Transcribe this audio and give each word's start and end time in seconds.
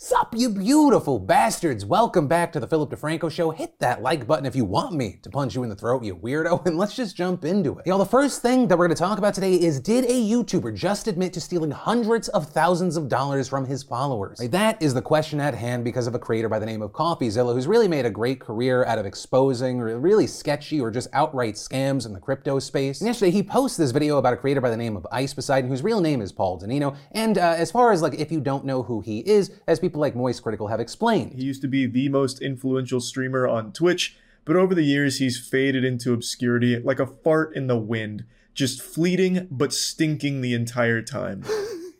Sup, 0.00 0.32
you 0.36 0.48
beautiful 0.48 1.18
bastards! 1.18 1.84
Welcome 1.84 2.28
back 2.28 2.52
to 2.52 2.60
the 2.60 2.68
Philip 2.68 2.90
DeFranco 2.90 3.28
Show. 3.32 3.50
Hit 3.50 3.80
that 3.80 4.00
like 4.00 4.28
button 4.28 4.46
if 4.46 4.54
you 4.54 4.64
want 4.64 4.94
me 4.94 5.18
to 5.24 5.28
punch 5.28 5.56
you 5.56 5.64
in 5.64 5.68
the 5.68 5.74
throat, 5.74 6.04
you 6.04 6.14
weirdo, 6.14 6.64
and 6.66 6.78
let's 6.78 6.94
just 6.94 7.16
jump 7.16 7.44
into 7.44 7.76
it. 7.76 7.86
Y'all, 7.88 7.98
the 7.98 8.06
first 8.06 8.40
thing 8.40 8.68
that 8.68 8.78
we're 8.78 8.86
gonna 8.86 8.94
talk 8.94 9.18
about 9.18 9.34
today 9.34 9.54
is 9.54 9.80
did 9.80 10.04
a 10.04 10.06
YouTuber 10.06 10.72
just 10.76 11.08
admit 11.08 11.32
to 11.32 11.40
stealing 11.40 11.72
hundreds 11.72 12.28
of 12.28 12.48
thousands 12.48 12.96
of 12.96 13.08
dollars 13.08 13.48
from 13.48 13.66
his 13.66 13.82
followers? 13.82 14.38
Right, 14.38 14.52
that 14.52 14.80
is 14.80 14.94
the 14.94 15.02
question 15.02 15.40
at 15.40 15.52
hand 15.52 15.82
because 15.82 16.06
of 16.06 16.14
a 16.14 16.18
creator 16.20 16.48
by 16.48 16.60
the 16.60 16.66
name 16.66 16.80
of 16.80 16.92
CoffeeZilla 16.92 17.52
who's 17.52 17.66
really 17.66 17.88
made 17.88 18.06
a 18.06 18.10
great 18.10 18.38
career 18.38 18.84
out 18.84 18.98
of 18.98 19.04
exposing 19.04 19.80
really 19.80 20.28
sketchy 20.28 20.80
or 20.80 20.92
just 20.92 21.08
outright 21.12 21.54
scams 21.54 22.06
in 22.06 22.12
the 22.12 22.20
crypto 22.20 22.60
space. 22.60 23.00
And 23.00 23.08
yesterday 23.08 23.32
he 23.32 23.42
posted 23.42 23.82
this 23.82 23.90
video 23.90 24.18
about 24.18 24.32
a 24.32 24.36
creator 24.36 24.60
by 24.60 24.70
the 24.70 24.76
name 24.76 24.96
of 24.96 25.08
Ice 25.10 25.34
Poseidon, 25.34 25.68
whose 25.68 25.82
real 25.82 26.00
name 26.00 26.22
is 26.22 26.30
Paul 26.30 26.60
Denino. 26.60 26.96
And 27.10 27.36
uh, 27.36 27.56
as 27.58 27.72
far 27.72 27.90
as 27.90 28.00
like 28.00 28.14
if 28.14 28.30
you 28.30 28.40
don't 28.40 28.64
know 28.64 28.84
who 28.84 29.00
he 29.00 29.28
is, 29.28 29.50
as 29.66 29.80
like 29.96 30.16
Moist 30.16 30.42
Critical 30.42 30.68
have 30.68 30.80
explained. 30.80 31.32
He 31.32 31.44
used 31.44 31.62
to 31.62 31.68
be 31.68 31.86
the 31.86 32.08
most 32.08 32.40
influential 32.40 33.00
streamer 33.00 33.46
on 33.46 33.72
Twitch, 33.72 34.16
but 34.44 34.56
over 34.56 34.74
the 34.74 34.82
years 34.82 35.18
he's 35.18 35.38
faded 35.38 35.84
into 35.84 36.12
obscurity 36.12 36.78
like 36.78 37.00
a 37.00 37.06
fart 37.06 37.54
in 37.54 37.66
the 37.66 37.78
wind, 37.78 38.24
just 38.54 38.82
fleeting 38.82 39.46
but 39.50 39.72
stinking 39.72 40.40
the 40.40 40.54
entire 40.54 41.02
time. 41.02 41.44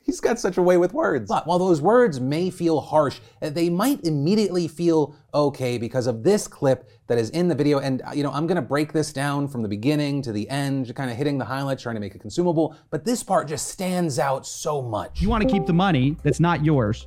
He's 0.09 0.21
got 0.21 0.39
such 0.39 0.57
a 0.57 0.63
way 0.63 0.79
with 0.79 0.95
words. 0.95 1.29
But 1.29 1.47
while 1.47 1.59
those 1.59 1.83
words 1.83 2.19
may 2.19 2.49
feel 2.49 2.81
harsh, 2.81 3.21
eh, 3.43 3.51
they 3.51 3.69
might 3.69 4.03
immediately 4.05 4.67
feel 4.67 5.15
okay 5.35 5.77
because 5.77 6.07
of 6.07 6.23
this 6.23 6.49
clip 6.49 6.89
that 7.09 7.19
is 7.19 7.29
in 7.29 7.49
the 7.49 7.55
video. 7.55 7.79
And, 7.79 8.01
uh, 8.01 8.13
you 8.15 8.23
know, 8.23 8.33
I'm 8.33 8.47
going 8.47 8.57
to 8.57 8.63
break 8.63 8.95
this 8.95 9.13
down 9.13 9.49
from 9.49 9.61
the 9.61 9.69
beginning 9.69 10.23
to 10.23 10.33
the 10.33 10.49
end, 10.49 10.95
kind 10.97 11.11
of 11.11 11.17
hitting 11.19 11.37
the 11.37 11.45
highlights, 11.45 11.83
trying 11.83 11.97
to 11.97 12.01
make 12.01 12.15
it 12.15 12.23
consumable. 12.23 12.75
But 12.89 13.05
this 13.05 13.23
part 13.23 13.49
just 13.49 13.69
stands 13.69 14.19
out 14.19 14.47
so 14.47 14.81
much. 14.81 15.21
You 15.21 15.29
want 15.29 15.43
to 15.43 15.51
keep 15.51 15.67
the 15.67 15.75
money 15.75 16.17
that's 16.23 16.41
not 16.41 16.65
yours 16.65 17.07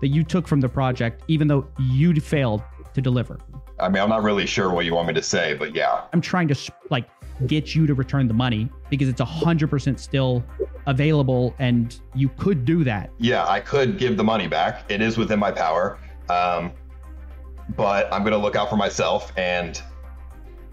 that 0.00 0.08
you 0.08 0.24
took 0.24 0.46
from 0.46 0.60
the 0.60 0.68
project, 0.68 1.22
even 1.28 1.48
though 1.48 1.66
you 1.78 2.14
failed 2.20 2.62
to 2.94 3.00
deliver? 3.00 3.38
I 3.80 3.88
mean, 3.88 4.02
I'm 4.02 4.08
not 4.08 4.22
really 4.22 4.46
sure 4.46 4.70
what 4.70 4.84
you 4.84 4.94
want 4.94 5.08
me 5.08 5.14
to 5.14 5.22
say, 5.22 5.54
but 5.54 5.74
yeah. 5.74 6.02
I'm 6.12 6.20
trying 6.20 6.48
to 6.48 6.72
like 6.90 7.08
get 7.46 7.74
you 7.74 7.86
to 7.86 7.94
return 7.94 8.26
the 8.26 8.34
money 8.34 8.68
because 8.90 9.08
it's 9.08 9.20
100% 9.20 9.98
still 9.98 10.44
available 10.86 11.54
and 11.58 12.00
you 12.14 12.28
could 12.30 12.64
do 12.64 12.82
that. 12.84 13.10
Yeah, 13.18 13.46
I 13.46 13.60
could 13.60 13.98
give 13.98 14.16
the 14.16 14.24
money 14.24 14.48
back. 14.48 14.90
It 14.90 15.00
is 15.00 15.16
within 15.16 15.38
my 15.38 15.52
power. 15.52 15.98
Um, 16.28 16.72
but 17.76 18.12
I'm 18.12 18.22
going 18.22 18.32
to 18.32 18.38
look 18.38 18.56
out 18.56 18.70
for 18.70 18.76
myself 18.76 19.32
and 19.36 19.80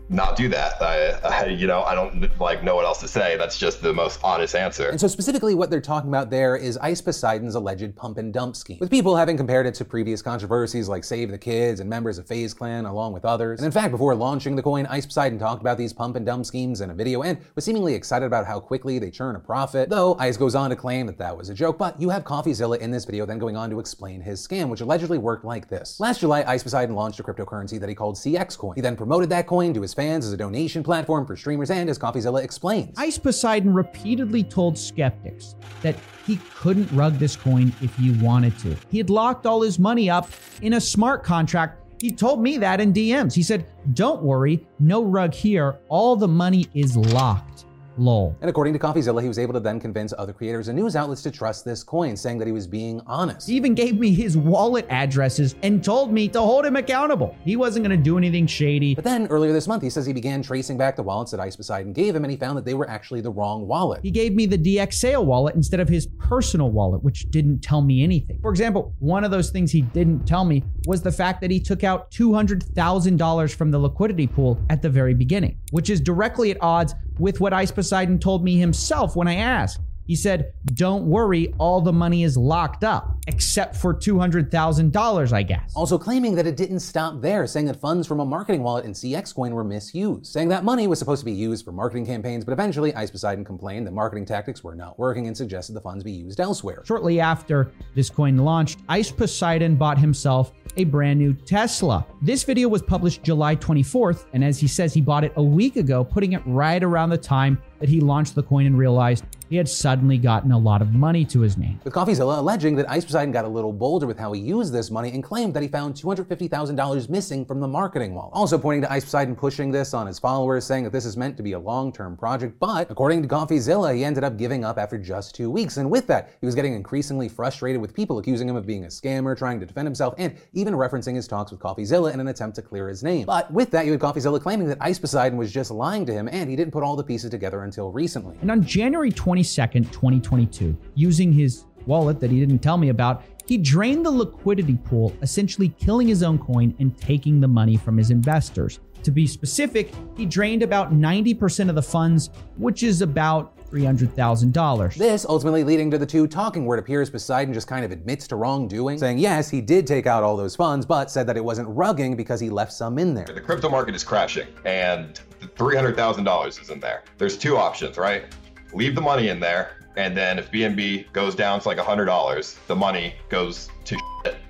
not 0.10 0.36
do 0.36 0.48
that. 0.50 0.82
I, 0.82 1.12
I, 1.28 1.46
you 1.48 1.68
know, 1.68 1.84
I 1.84 1.96
don't 1.96 2.40
like 2.40 2.64
know 2.64 2.76
what 2.76 2.86
else 2.86 3.00
to 3.00 3.08
say. 3.08 3.38
That's 3.38 3.58
just 3.58 3.82
the 3.82 3.94
most 3.94 4.20
honest 4.24 4.56
answer. 4.56 4.90
And 4.90 5.00
so 5.00 5.08
specifically 5.08 5.56
what 5.56 5.70
they're 5.70 5.82
talking 5.82 6.10
about 6.10 6.30
there 6.30 6.56
is 6.56 6.78
Ice 6.78 7.02
Poseidon's 7.02 7.56
alleged 7.56 7.96
pump 7.96 8.18
and 8.18 8.34
dump 8.34 8.56
scheme, 8.56 8.78
with 8.80 8.92
people 8.92 9.16
having 9.16 9.38
compared 9.38 9.66
it 9.66 9.74
to 9.76 9.86
previous 9.86 10.22
controversies 10.22 10.88
like 10.88 11.04
Save 11.04 11.32
the 11.32 11.38
Kids 11.38 11.80
and 11.80 11.90
members 11.90 12.18
of 12.18 12.28
FaZe 12.28 12.54
Clan 12.54 12.86
along 12.86 13.14
with 13.14 13.26
others. 13.26 13.60
And 13.60 13.66
in 13.66 13.72
fact, 13.72 13.92
before 13.92 14.16
launching 14.16 14.56
the 14.56 14.64
coin, 14.64 14.86
Ice 14.88 15.06
Poseidon 15.06 15.40
talked 15.40 15.62
about 15.62 15.78
these 15.78 15.94
pump 15.94 16.16
and 16.16 16.26
dump 16.26 16.46
schemes 16.46 16.82
in 16.82 16.90
a 16.90 16.94
video 16.94 17.24
and 17.24 17.38
was 17.56 17.66
seemingly 17.66 17.94
excited 17.94 18.26
about 18.26 18.46
how 18.46 18.60
quickly 18.60 19.00
they 19.00 19.10
churn 19.10 19.36
a 19.36 19.40
profit, 19.40 19.90
though 19.90 20.16
Ice 20.20 20.38
goes 20.38 20.56
on 20.56 20.70
to 20.70 20.76
claim 20.76 21.08
that 21.08 21.18
that 21.18 21.36
was 21.36 21.50
a 21.50 21.54
joke, 21.54 21.78
but 21.78 22.00
you 22.00 22.10
have 22.10 22.24
CoffeeZilla 22.24 22.80
in 22.80 22.92
this 22.92 23.06
video 23.06 23.26
then 23.26 23.40
going 23.40 23.58
on 23.58 23.70
to 23.70 23.80
explain 23.80 24.22
his 24.22 24.46
scam, 24.46 24.70
which 24.70 24.82
allegedly 24.82 25.18
worked 25.18 25.46
like 25.46 25.68
this. 25.68 26.00
Last 26.00 26.20
July, 26.20 26.44
Ice 26.48 26.64
Poseidon 26.64 26.96
launched 26.96 27.20
a 27.20 27.24
cryptocurrency 27.24 27.80
that 27.80 27.90
he 27.90 27.96
called 27.96 28.16
CX 28.16 28.58
Coin. 28.58 28.76
He 28.76 28.82
then 28.82 28.96
promoted 28.96 29.30
that 29.30 29.48
coin 29.48 29.74
to 29.74 29.82
his 29.82 29.95
fans 29.96 30.26
as 30.26 30.34
a 30.34 30.38
donation 30.38 30.84
platform 30.84 31.26
for 31.26 31.36
streamers 31.36 31.72
and 31.72 31.90
as 31.90 31.98
CoffeeZilla 31.98 32.44
explains. 32.44 32.94
Ice 32.98 33.18
Poseidon 33.18 33.74
repeatedly 33.74 34.44
told 34.44 34.78
skeptics 34.78 35.56
that 35.82 35.96
he 36.26 36.38
couldn't 36.54 36.92
rug 36.92 37.18
this 37.18 37.36
coin 37.36 37.74
if 37.82 37.96
he 37.96 38.12
wanted 38.12 38.58
to. 38.60 38.76
He 38.90 38.98
had 38.98 39.10
locked 39.10 39.46
all 39.46 39.62
his 39.62 39.80
money 39.80 40.10
up 40.10 40.30
in 40.62 40.74
a 40.74 40.82
smart 40.82 41.24
contract. 41.24 41.82
He 42.02 42.12
told 42.12 42.42
me 42.42 42.58
that 42.58 42.82
in 42.82 42.92
DMs. 42.92 43.34
He 43.34 43.44
said, 43.44 43.66
Don't 43.94 44.22
worry, 44.22 44.66
no 44.80 45.04
rug 45.04 45.34
here. 45.34 45.78
All 45.88 46.16
the 46.16 46.28
money 46.28 46.68
is 46.74 46.98
locked. 46.98 47.66
Lol. 47.98 48.36
And 48.42 48.50
according 48.50 48.74
to 48.74 48.80
CoffeeZilla, 48.80 49.22
he 49.22 49.28
was 49.28 49.40
able 49.40 49.54
to 49.54 49.60
then 49.60 49.80
convince 49.80 50.14
other 50.18 50.34
creators 50.34 50.68
and 50.68 50.78
news 50.78 50.96
outlets 50.96 51.22
to 51.24 51.32
trust 51.32 51.66
this 51.66 51.84
coin, 51.84 52.16
saying 52.16 52.38
that 52.40 52.46
he 52.46 52.52
was 52.52 52.68
being 52.68 53.02
honest. 53.06 53.48
He 53.48 53.56
even 53.56 53.74
gave 53.74 54.00
me 54.00 54.14
his 54.14 54.38
wallet 54.38 54.86
addresses 54.90 55.56
and 55.64 55.84
told 55.84 56.12
me 56.12 56.28
to 56.30 56.42
hold 56.42 56.66
him 56.66 56.76
accountable. 56.76 57.36
He 57.44 57.56
wasn't 57.56 57.86
going 57.86 57.98
to 57.98 58.04
do 58.04 58.18
anything 58.18 58.48
shady. 58.48 58.96
But 58.96 59.04
then 59.04 59.28
earlier 59.28 59.54
this 59.54 59.68
month, 59.68 59.84
he 59.84 59.90
says 59.90 60.06
he 60.06 60.14
began 60.14 60.42
tracing 60.42 60.78
back 60.78 60.96
the 60.96 61.04
wallets 61.04 61.32
that 61.32 61.40
Ice 61.40 61.56
Poseidon 61.56 61.94
gave 61.94 62.16
him, 62.16 62.24
and 62.24 62.32
he 62.32 62.38
found 62.38 62.58
that 62.58 62.66
they 62.66 62.74
were 62.74 62.90
actually 62.90 63.22
the 63.22 63.32
wrong 63.32 63.68
wallet. 63.68 64.02
He 64.04 64.12
gave 64.12 64.34
me 64.34 64.46
the 64.46 64.58
DxSale 64.58 65.24
wallet 65.24 65.56
instead 65.56 65.80
of 65.80 65.90
his 65.90 66.08
personal 66.20 66.72
wallet, 66.72 67.04
which 67.04 67.30
didn't 67.32 67.60
tell 67.60 67.82
me 67.82 68.04
anything. 68.04 68.40
For 68.42 68.52
example, 68.52 68.94
one 69.00 69.24
of 69.24 69.32
those 69.32 69.50
things 69.50 69.72
he 69.72 69.82
didn't 69.82 70.26
tell 70.26 70.46
me 70.46 70.64
was 70.88 71.02
the 71.02 71.12
fact 71.12 71.42
that 71.42 71.52
he 71.52 71.60
took 71.60 71.84
out 71.84 72.12
$200,000 72.12 73.56
from 73.56 73.72
the 73.72 73.80
liquidity 73.80 74.28
pool 74.28 74.60
at 74.70 74.82
the 74.82 74.90
very 74.90 75.14
beginning, 75.14 75.58
which 75.72 75.90
is 75.90 76.02
directly 76.02 76.52
at 76.52 76.58
odds 76.62 76.94
with 77.18 77.40
what 77.40 77.54
Ice 77.54 77.72
Poseidon 77.72 77.85
told 78.20 78.44
me 78.44 78.58
himself 78.58 79.16
when 79.16 79.28
I 79.28 79.36
asked. 79.36 79.80
He 80.06 80.16
said, 80.16 80.54
Don't 80.66 81.06
worry, 81.06 81.54
all 81.58 81.82
the 81.82 81.92
money 81.92 82.24
is 82.24 82.38
locked 82.38 82.84
up, 82.84 83.18
except 83.28 83.76
for 83.76 83.94
$200,000, 83.94 85.34
I 85.34 85.44
guess. 85.44 85.74
Also 85.76 85.98
claiming 85.98 86.36
that 86.36 86.46
it 86.46 86.56
didn't 86.56 86.82
stop 86.82 87.22
there, 87.22 87.48
saying 87.48 87.66
that 87.66 87.80
funds 87.80 88.08
from 88.08 88.20
a 88.20 88.26
marketing 88.26 88.62
wallet 88.62 88.86
in 88.86 88.92
CX 88.92 89.34
Coin 89.34 89.54
were 89.54 89.64
misused, 89.64 90.28
saying 90.28 90.50
that 90.50 90.64
money 90.64 90.88
was 90.88 91.00
supposed 91.00 91.22
to 91.22 91.26
be 91.26 91.32
used 91.32 91.66
for 91.66 91.72
marketing 91.72 92.06
campaigns, 92.06 92.46
but 92.46 92.52
eventually 92.52 92.94
Ice 92.94 93.10
Poseidon 93.10 93.44
complained 93.44 93.88
that 93.88 93.92
marketing 93.92 94.26
tactics 94.26 94.64
were 94.64 94.76
not 94.76 94.98
working 95.00 95.28
and 95.28 95.36
suggested 95.36 95.74
the 95.74 95.82
funds 95.82 96.04
be 96.04 96.12
used 96.12 96.40
elsewhere. 96.40 96.84
Shortly 96.86 97.20
after 97.20 97.72
this 97.96 98.10
coin 98.10 98.38
launched, 98.38 98.80
Ice 98.90 99.12
Poseidon 99.12 99.76
bought 99.76 99.98
himself 99.98 100.54
a 100.78 100.84
brand 100.84 101.20
new 101.20 101.34
Tesla. 101.34 102.06
This 102.22 102.44
video 102.44 102.68
was 102.68 102.82
published 102.82 103.24
July 103.24 103.56
24th, 103.56 104.26
and 104.34 104.44
as 104.44 104.60
he 104.60 104.68
says, 104.68 104.94
he 104.94 105.02
bought 105.02 105.24
it 105.24 105.34
a 105.36 105.44
week 105.44 105.78
ago, 105.78 106.04
putting 106.04 106.34
it 106.34 106.42
right 106.46 106.84
around 106.84 107.10
the 107.10 107.18
time 107.18 107.60
that 107.86 107.92
he 107.92 108.02
launched 108.02 108.34
the 108.34 108.42
coin 108.42 108.66
and 108.66 108.80
realized 108.80 109.24
he 109.56 109.58
had 109.58 109.70
suddenly 109.70 110.18
gotten 110.18 110.52
a 110.52 110.58
lot 110.58 110.82
of 110.82 110.94
money 110.94 111.24
to 111.24 111.40
his 111.40 111.58
name. 111.58 111.80
With 111.86 111.94
CoffeeZilla 111.94 112.40
alleging 112.40 112.76
that 112.76 112.90
Ice 112.92 113.06
Poseidon 113.06 113.32
got 113.32 113.46
a 113.46 113.48
little 113.48 113.72
bolder 113.72 114.06
with 114.06 114.20
how 114.20 114.34
he 114.34 114.42
used 114.42 114.74
this 114.74 114.92
money 114.92 115.12
and 115.12 115.24
claimed 115.24 115.54
that 115.54 115.64
he 115.64 115.70
found 115.70 115.96
$250,000 115.96 117.10
missing 117.10 117.46
from 117.46 117.62
the 117.62 117.68
marketing 117.70 118.14
wallet. 118.14 118.34
Also 118.34 118.58
pointing 118.58 118.82
to 118.82 118.92
Ice 118.92 119.06
Poseidon 119.06 119.34
pushing 119.34 119.72
this 119.72 119.94
on 119.94 120.08
his 120.08 120.20
followers, 120.20 120.66
saying 120.66 120.84
that 120.84 120.90
this 120.90 121.06
is 121.06 121.16
meant 121.16 121.38
to 121.38 121.44
be 121.44 121.54
a 121.54 121.60
long-term 121.60 122.18
project, 122.18 122.60
but 122.60 122.92
according 122.92 123.22
to 123.22 123.30
CoffeeZilla, 123.30 123.96
he 123.96 124.04
ended 124.04 124.26
up 124.26 124.36
giving 124.36 124.66
up 124.66 124.78
after 124.78 124.98
just 124.98 125.34
two 125.34 125.50
weeks. 125.50 125.78
And 125.78 125.90
with 125.90 126.06
that, 126.08 126.34
he 126.42 126.46
was 126.46 126.54
getting 126.54 126.74
increasingly 126.74 127.30
frustrated 127.30 127.80
with 127.80 127.94
people 127.94 128.18
accusing 128.20 128.50
him 128.50 128.58
of 128.58 128.66
being 128.66 128.84
a 128.84 128.88
scammer, 128.88 129.38
trying 129.38 129.62
to 129.62 129.66
defend 129.66 129.88
himself, 129.88 130.16
and 130.18 130.36
even 130.52 130.74
referencing 130.74 131.16
his 131.16 131.30
talks 131.30 131.52
with 131.52 131.62
CoffeeZilla 131.62 132.14
in 132.14 132.20
an 132.20 132.28
attempt 132.28 132.58
to 132.58 132.62
clear 132.62 132.90
his 132.90 133.04
name. 133.04 133.26
But 133.26 133.50
with 133.54 133.72
that, 133.72 133.86
you 133.86 133.94
had 133.94 134.02
CoffeeZilla 134.02 134.42
claiming 134.42 134.68
that 134.68 134.80
Ice 134.82 135.00
Poseidon 135.00 135.38
was 135.38 135.50
just 135.50 135.72
lying 135.72 136.06
to 136.08 136.12
him, 136.12 136.28
and 136.30 136.50
he 136.50 136.58
didn't 136.58 136.74
put 136.74 136.84
all 136.84 136.98
the 136.98 137.06
pieces 137.06 137.30
together 137.30 137.64
until 137.64 137.90
recently. 137.90 138.36
And 138.42 138.52
on 138.52 138.66
January 138.66 139.12
22nd, 139.46 139.92
2022, 139.92 140.78
using 140.96 141.32
his 141.32 141.66
wallet 141.86 142.20
that 142.20 142.32
he 142.32 142.40
didn't 142.40 142.60
tell 142.60 142.78
me 142.78 142.90
about, 142.90 143.24
he 143.48 143.58
drained 143.58 144.06
the 144.06 144.12
liquidity 144.12 144.76
pool, 144.76 145.14
essentially 145.22 145.70
killing 145.70 146.08
his 146.08 146.24
own 146.24 146.40
coin 146.40 146.76
and 146.80 146.98
taking 146.98 147.40
the 147.40 147.48
money 147.48 147.78
from 147.78 147.98
his 147.98 148.10
investors. 148.10 148.80
To 149.04 149.12
be 149.12 149.28
specific, 149.28 149.94
he 150.18 150.26
drained 150.26 150.64
about 150.64 150.92
90% 150.92 151.70
of 151.70 151.76
the 151.76 151.84
funds, 151.84 152.32
which 152.58 152.82
is 152.82 153.04
about 153.04 153.56
$300,000. 153.70 154.96
This 154.96 155.26
ultimately 155.28 155.64
leading 155.64 155.92
to 155.92 156.00
the 156.00 156.06
two 156.08 156.26
talking, 156.28 156.66
where 156.66 156.76
it 156.76 156.82
appears 156.82 157.12
Poseidon 157.12 157.54
just 157.54 157.68
kind 157.68 157.86
of 157.86 157.92
admits 157.92 158.28
to 158.30 158.36
wrongdoing, 158.36 158.98
saying 158.98 159.20
yes, 159.20 159.48
he 159.48 159.62
did 159.62 159.86
take 159.86 160.08
out 160.08 160.24
all 160.24 160.36
those 160.36 160.56
funds, 160.56 160.88
but 160.88 161.12
said 161.12 161.28
that 161.28 161.38
it 161.38 161.44
wasn't 161.44 161.68
rugging 161.70 162.18
because 162.18 162.40
he 162.40 162.50
left 162.50 162.74
some 162.74 162.98
in 162.98 163.14
there. 163.14 163.26
The 163.26 163.42
crypto 163.42 163.70
market 163.70 163.94
is 163.94 164.04
crashing 164.04 164.48
and 164.66 165.20
$300,000 165.42 166.62
is 166.62 166.70
in 166.70 166.80
there. 166.80 167.04
There's 167.20 167.38
two 167.38 167.58
options, 167.58 167.98
right? 167.98 168.26
Leave 168.74 168.96
the 168.96 169.02
money 169.02 169.30
in 169.30 169.40
there, 169.40 169.72
and 169.96 170.16
then 170.16 170.38
if 170.40 170.52
BNB 170.52 171.12
goes 171.14 171.36
down 171.36 171.60
to 171.62 171.68
like 171.68 171.78
$100, 171.78 172.68
the 172.68 172.76
money 172.76 173.16
goes 173.30 173.70
to 173.86 173.98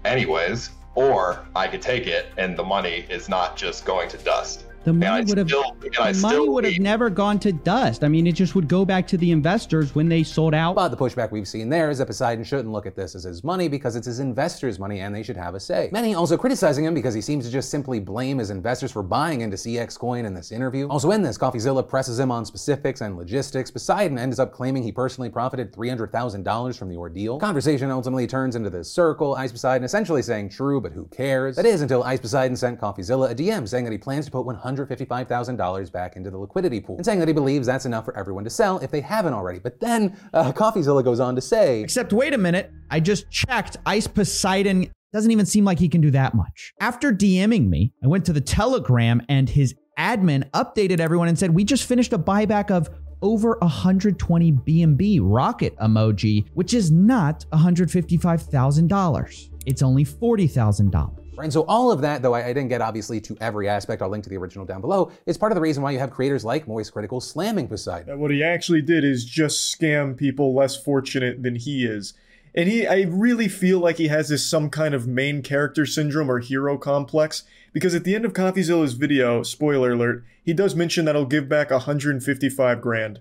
anyways, 0.03 0.69
or 0.95 1.45
I 1.56 1.67
could 1.67 1.81
take 1.81 2.07
it 2.07 2.27
and 2.38 2.57
the 2.57 2.63
money 2.63 3.06
is 3.09 3.29
not 3.29 3.57
just 3.57 3.85
going 3.85 4.09
to 4.09 4.17
dust. 4.17 4.65
The 4.85 4.93
money 4.93 5.25
would 5.25 5.37
have 5.39 5.47
still- 5.47 5.75
the 5.81 6.19
money 6.21 6.47
would 6.47 6.63
have 6.63 6.79
never 6.79 7.09
gone 7.09 7.39
to 7.39 7.51
dust. 7.51 8.03
I 8.03 8.07
mean, 8.07 8.27
it 8.27 8.33
just 8.33 8.53
would 8.53 8.67
go 8.67 8.85
back 8.85 9.07
to 9.07 9.17
the 9.17 9.31
investors 9.31 9.95
when 9.95 10.07
they 10.07 10.21
sold 10.21 10.53
out. 10.53 10.75
But 10.75 10.89
the 10.89 10.97
pushback 10.97 11.31
we've 11.31 11.47
seen 11.47 11.69
there 11.69 11.89
is 11.89 11.97
that 11.97 12.05
Poseidon 12.05 12.43
shouldn't 12.43 12.71
look 12.71 12.85
at 12.85 12.95
this 12.95 13.15
as 13.15 13.23
his 13.23 13.43
money 13.43 13.67
because 13.67 13.95
it's 13.95 14.05
his 14.05 14.19
investors' 14.19 14.77
money 14.77 14.99
and 14.99 15.13
they 15.13 15.23
should 15.23 15.37
have 15.37 15.55
a 15.55 15.59
say. 15.59 15.89
Many 15.91 16.13
also 16.13 16.37
criticizing 16.37 16.85
him 16.85 16.93
because 16.93 17.15
he 17.15 17.21
seems 17.21 17.45
to 17.45 17.51
just 17.51 17.71
simply 17.71 17.99
blame 17.99 18.37
his 18.37 18.51
investors 18.51 18.91
for 18.91 19.01
buying 19.01 19.41
into 19.41 19.57
CX 19.57 19.97
Coin 19.97 20.23
in 20.23 20.35
this 20.35 20.51
interview. 20.51 20.87
Also 20.87 21.09
in 21.09 21.23
this, 21.23 21.37
CoffeeZilla 21.37 21.87
presses 21.87 22.19
him 22.19 22.31
on 22.31 22.45
specifics 22.45 23.01
and 23.01 23.17
logistics. 23.17 23.71
Poseidon 23.71 24.19
ends 24.19 24.37
up 24.39 24.51
claiming 24.53 24.83
he 24.83 24.91
personally 24.91 25.29
profited 25.29 25.73
$300,000 25.73 26.77
from 26.77 26.89
the 26.89 26.95
ordeal. 26.95 27.39
Conversation 27.39 27.89
ultimately 27.89 28.27
turns 28.27 28.55
into 28.55 28.69
this 28.69 28.91
circle, 28.91 29.33
Ice 29.35 29.51
Poseidon 29.51 29.83
essentially 29.83 30.21
saying 30.21 30.49
true, 30.49 30.79
but 30.79 30.91
who 30.91 31.05
cares? 31.05 31.55
That 31.55 31.65
is 31.65 31.81
until 31.81 32.03
Ice 32.03 32.19
Poseidon 32.19 32.55
sent 32.55 32.79
CoffeeZilla 32.79 33.31
a 33.31 33.35
DM 33.35 33.67
saying 33.67 33.85
that 33.85 33.91
he 33.91 33.97
plans 33.97 34.25
to 34.25 34.31
put 34.31 34.45
$155,000 34.75 35.92
back 35.92 36.16
into 36.16 36.30
the 36.30 36.38
liquidity 36.38 36.80
pool, 36.80 36.98
and 36.98 37.06
saying 37.06 37.19
that 37.19 37.27
he 37.27 37.33
believes 37.33 37.68
that's 37.68 37.86
enough 37.86 38.06
for 38.06 38.18
everyone 38.18 38.44
to 38.44 38.50
sell 38.50 38.80
if 38.80 38.92
they 38.92 39.01
haven't 39.01 39.33
already. 39.33 39.60
But 39.60 39.80
then 39.80 40.18
uh, 40.33 40.51
CoffeeZilla 40.51 41.04
goes 41.04 41.19
on 41.19 41.36
to 41.36 41.42
say, 41.42 41.81
Except, 41.81 42.13
wait 42.13 42.33
a 42.33 42.38
minute, 42.38 42.72
I 42.89 43.00
just 43.00 43.30
checked. 43.30 43.77
Ice 43.86 44.07
Poseidon 44.07 44.92
doesn't 45.13 45.31
even 45.31 45.45
seem 45.45 45.63
like 45.66 45.80
he 45.80 45.88
can 45.88 46.01
do 46.01 46.12
that 46.12 46.33
much. 46.33 46.74
After 46.80 47.13
DMing 47.13 47.69
me, 47.69 47.94
I 48.04 48.07
went 48.07 48.25
to 48.25 48.33
the 48.33 48.42
Telegram 48.42 49.22
and 49.30 49.50
his 49.50 49.74
admin 49.98 50.50
updated 50.51 51.00
everyone 51.00 51.28
and 51.30 51.39
said, 51.39 51.51
We 51.51 51.63
just 51.63 51.86
finished 51.86 52.12
a 52.13 52.19
buyback 52.19 52.69
of 52.69 52.89
over 53.21 53.57
120 53.62 54.51
BNB 54.51 55.19
rocket 55.21 55.75
emoji, 55.78 56.45
which 56.54 56.74
is 56.74 56.92
not 56.92 57.45
$155,000. 57.51 59.50
It's 59.66 59.81
only 59.81 60.06
$40,000. 60.06 61.25
And 61.41 61.51
so 61.51 61.65
all 61.67 61.91
of 61.91 62.01
that, 62.01 62.21
though 62.21 62.33
I, 62.33 62.45
I 62.45 62.53
didn't 62.53 62.69
get 62.69 62.81
obviously 62.81 63.19
to 63.21 63.37
every 63.41 63.67
aspect, 63.67 64.01
I'll 64.01 64.09
link 64.09 64.23
to 64.23 64.29
the 64.29 64.37
original 64.37 64.65
down 64.65 64.81
below, 64.81 65.11
is 65.25 65.37
part 65.37 65.51
of 65.51 65.55
the 65.55 65.61
reason 65.61 65.83
why 65.83 65.91
you 65.91 65.99
have 65.99 66.11
creators 66.11 66.45
like 66.45 66.67
Moist 66.67 66.93
Critical 66.93 67.21
slamming 67.21 67.67
Poseidon. 67.67 68.19
What 68.19 68.31
he 68.31 68.43
actually 68.43 68.81
did 68.81 69.03
is 69.03 69.25
just 69.25 69.77
scam 69.77 70.15
people 70.15 70.53
less 70.53 70.75
fortunate 70.75 71.43
than 71.43 71.55
he 71.55 71.85
is. 71.85 72.13
And 72.55 72.69
he 72.69 72.87
I 72.87 73.01
really 73.01 73.49
feel 73.49 73.79
like 73.79 73.97
he 73.97 74.07
has 74.07 74.29
this 74.29 74.47
some 74.47 74.69
kind 74.69 74.93
of 74.93 75.07
main 75.07 75.41
character 75.41 75.85
syndrome 75.85 76.31
or 76.31 76.39
hero 76.39 76.77
complex 76.77 77.43
because 77.73 77.93
at 77.93 78.05
the 78.05 78.15
end 78.15 78.23
of 78.23 78.31
CoffeeZilla's 78.31 78.93
video, 78.93 79.43
spoiler 79.43 79.91
alert, 79.91 80.23
he 80.41 80.53
does 80.53 80.73
mention 80.73 81.03
that 81.03 81.15
he'll 81.15 81.25
give 81.25 81.49
back 81.49 81.69
155 81.69 82.81
grand. 82.81 83.19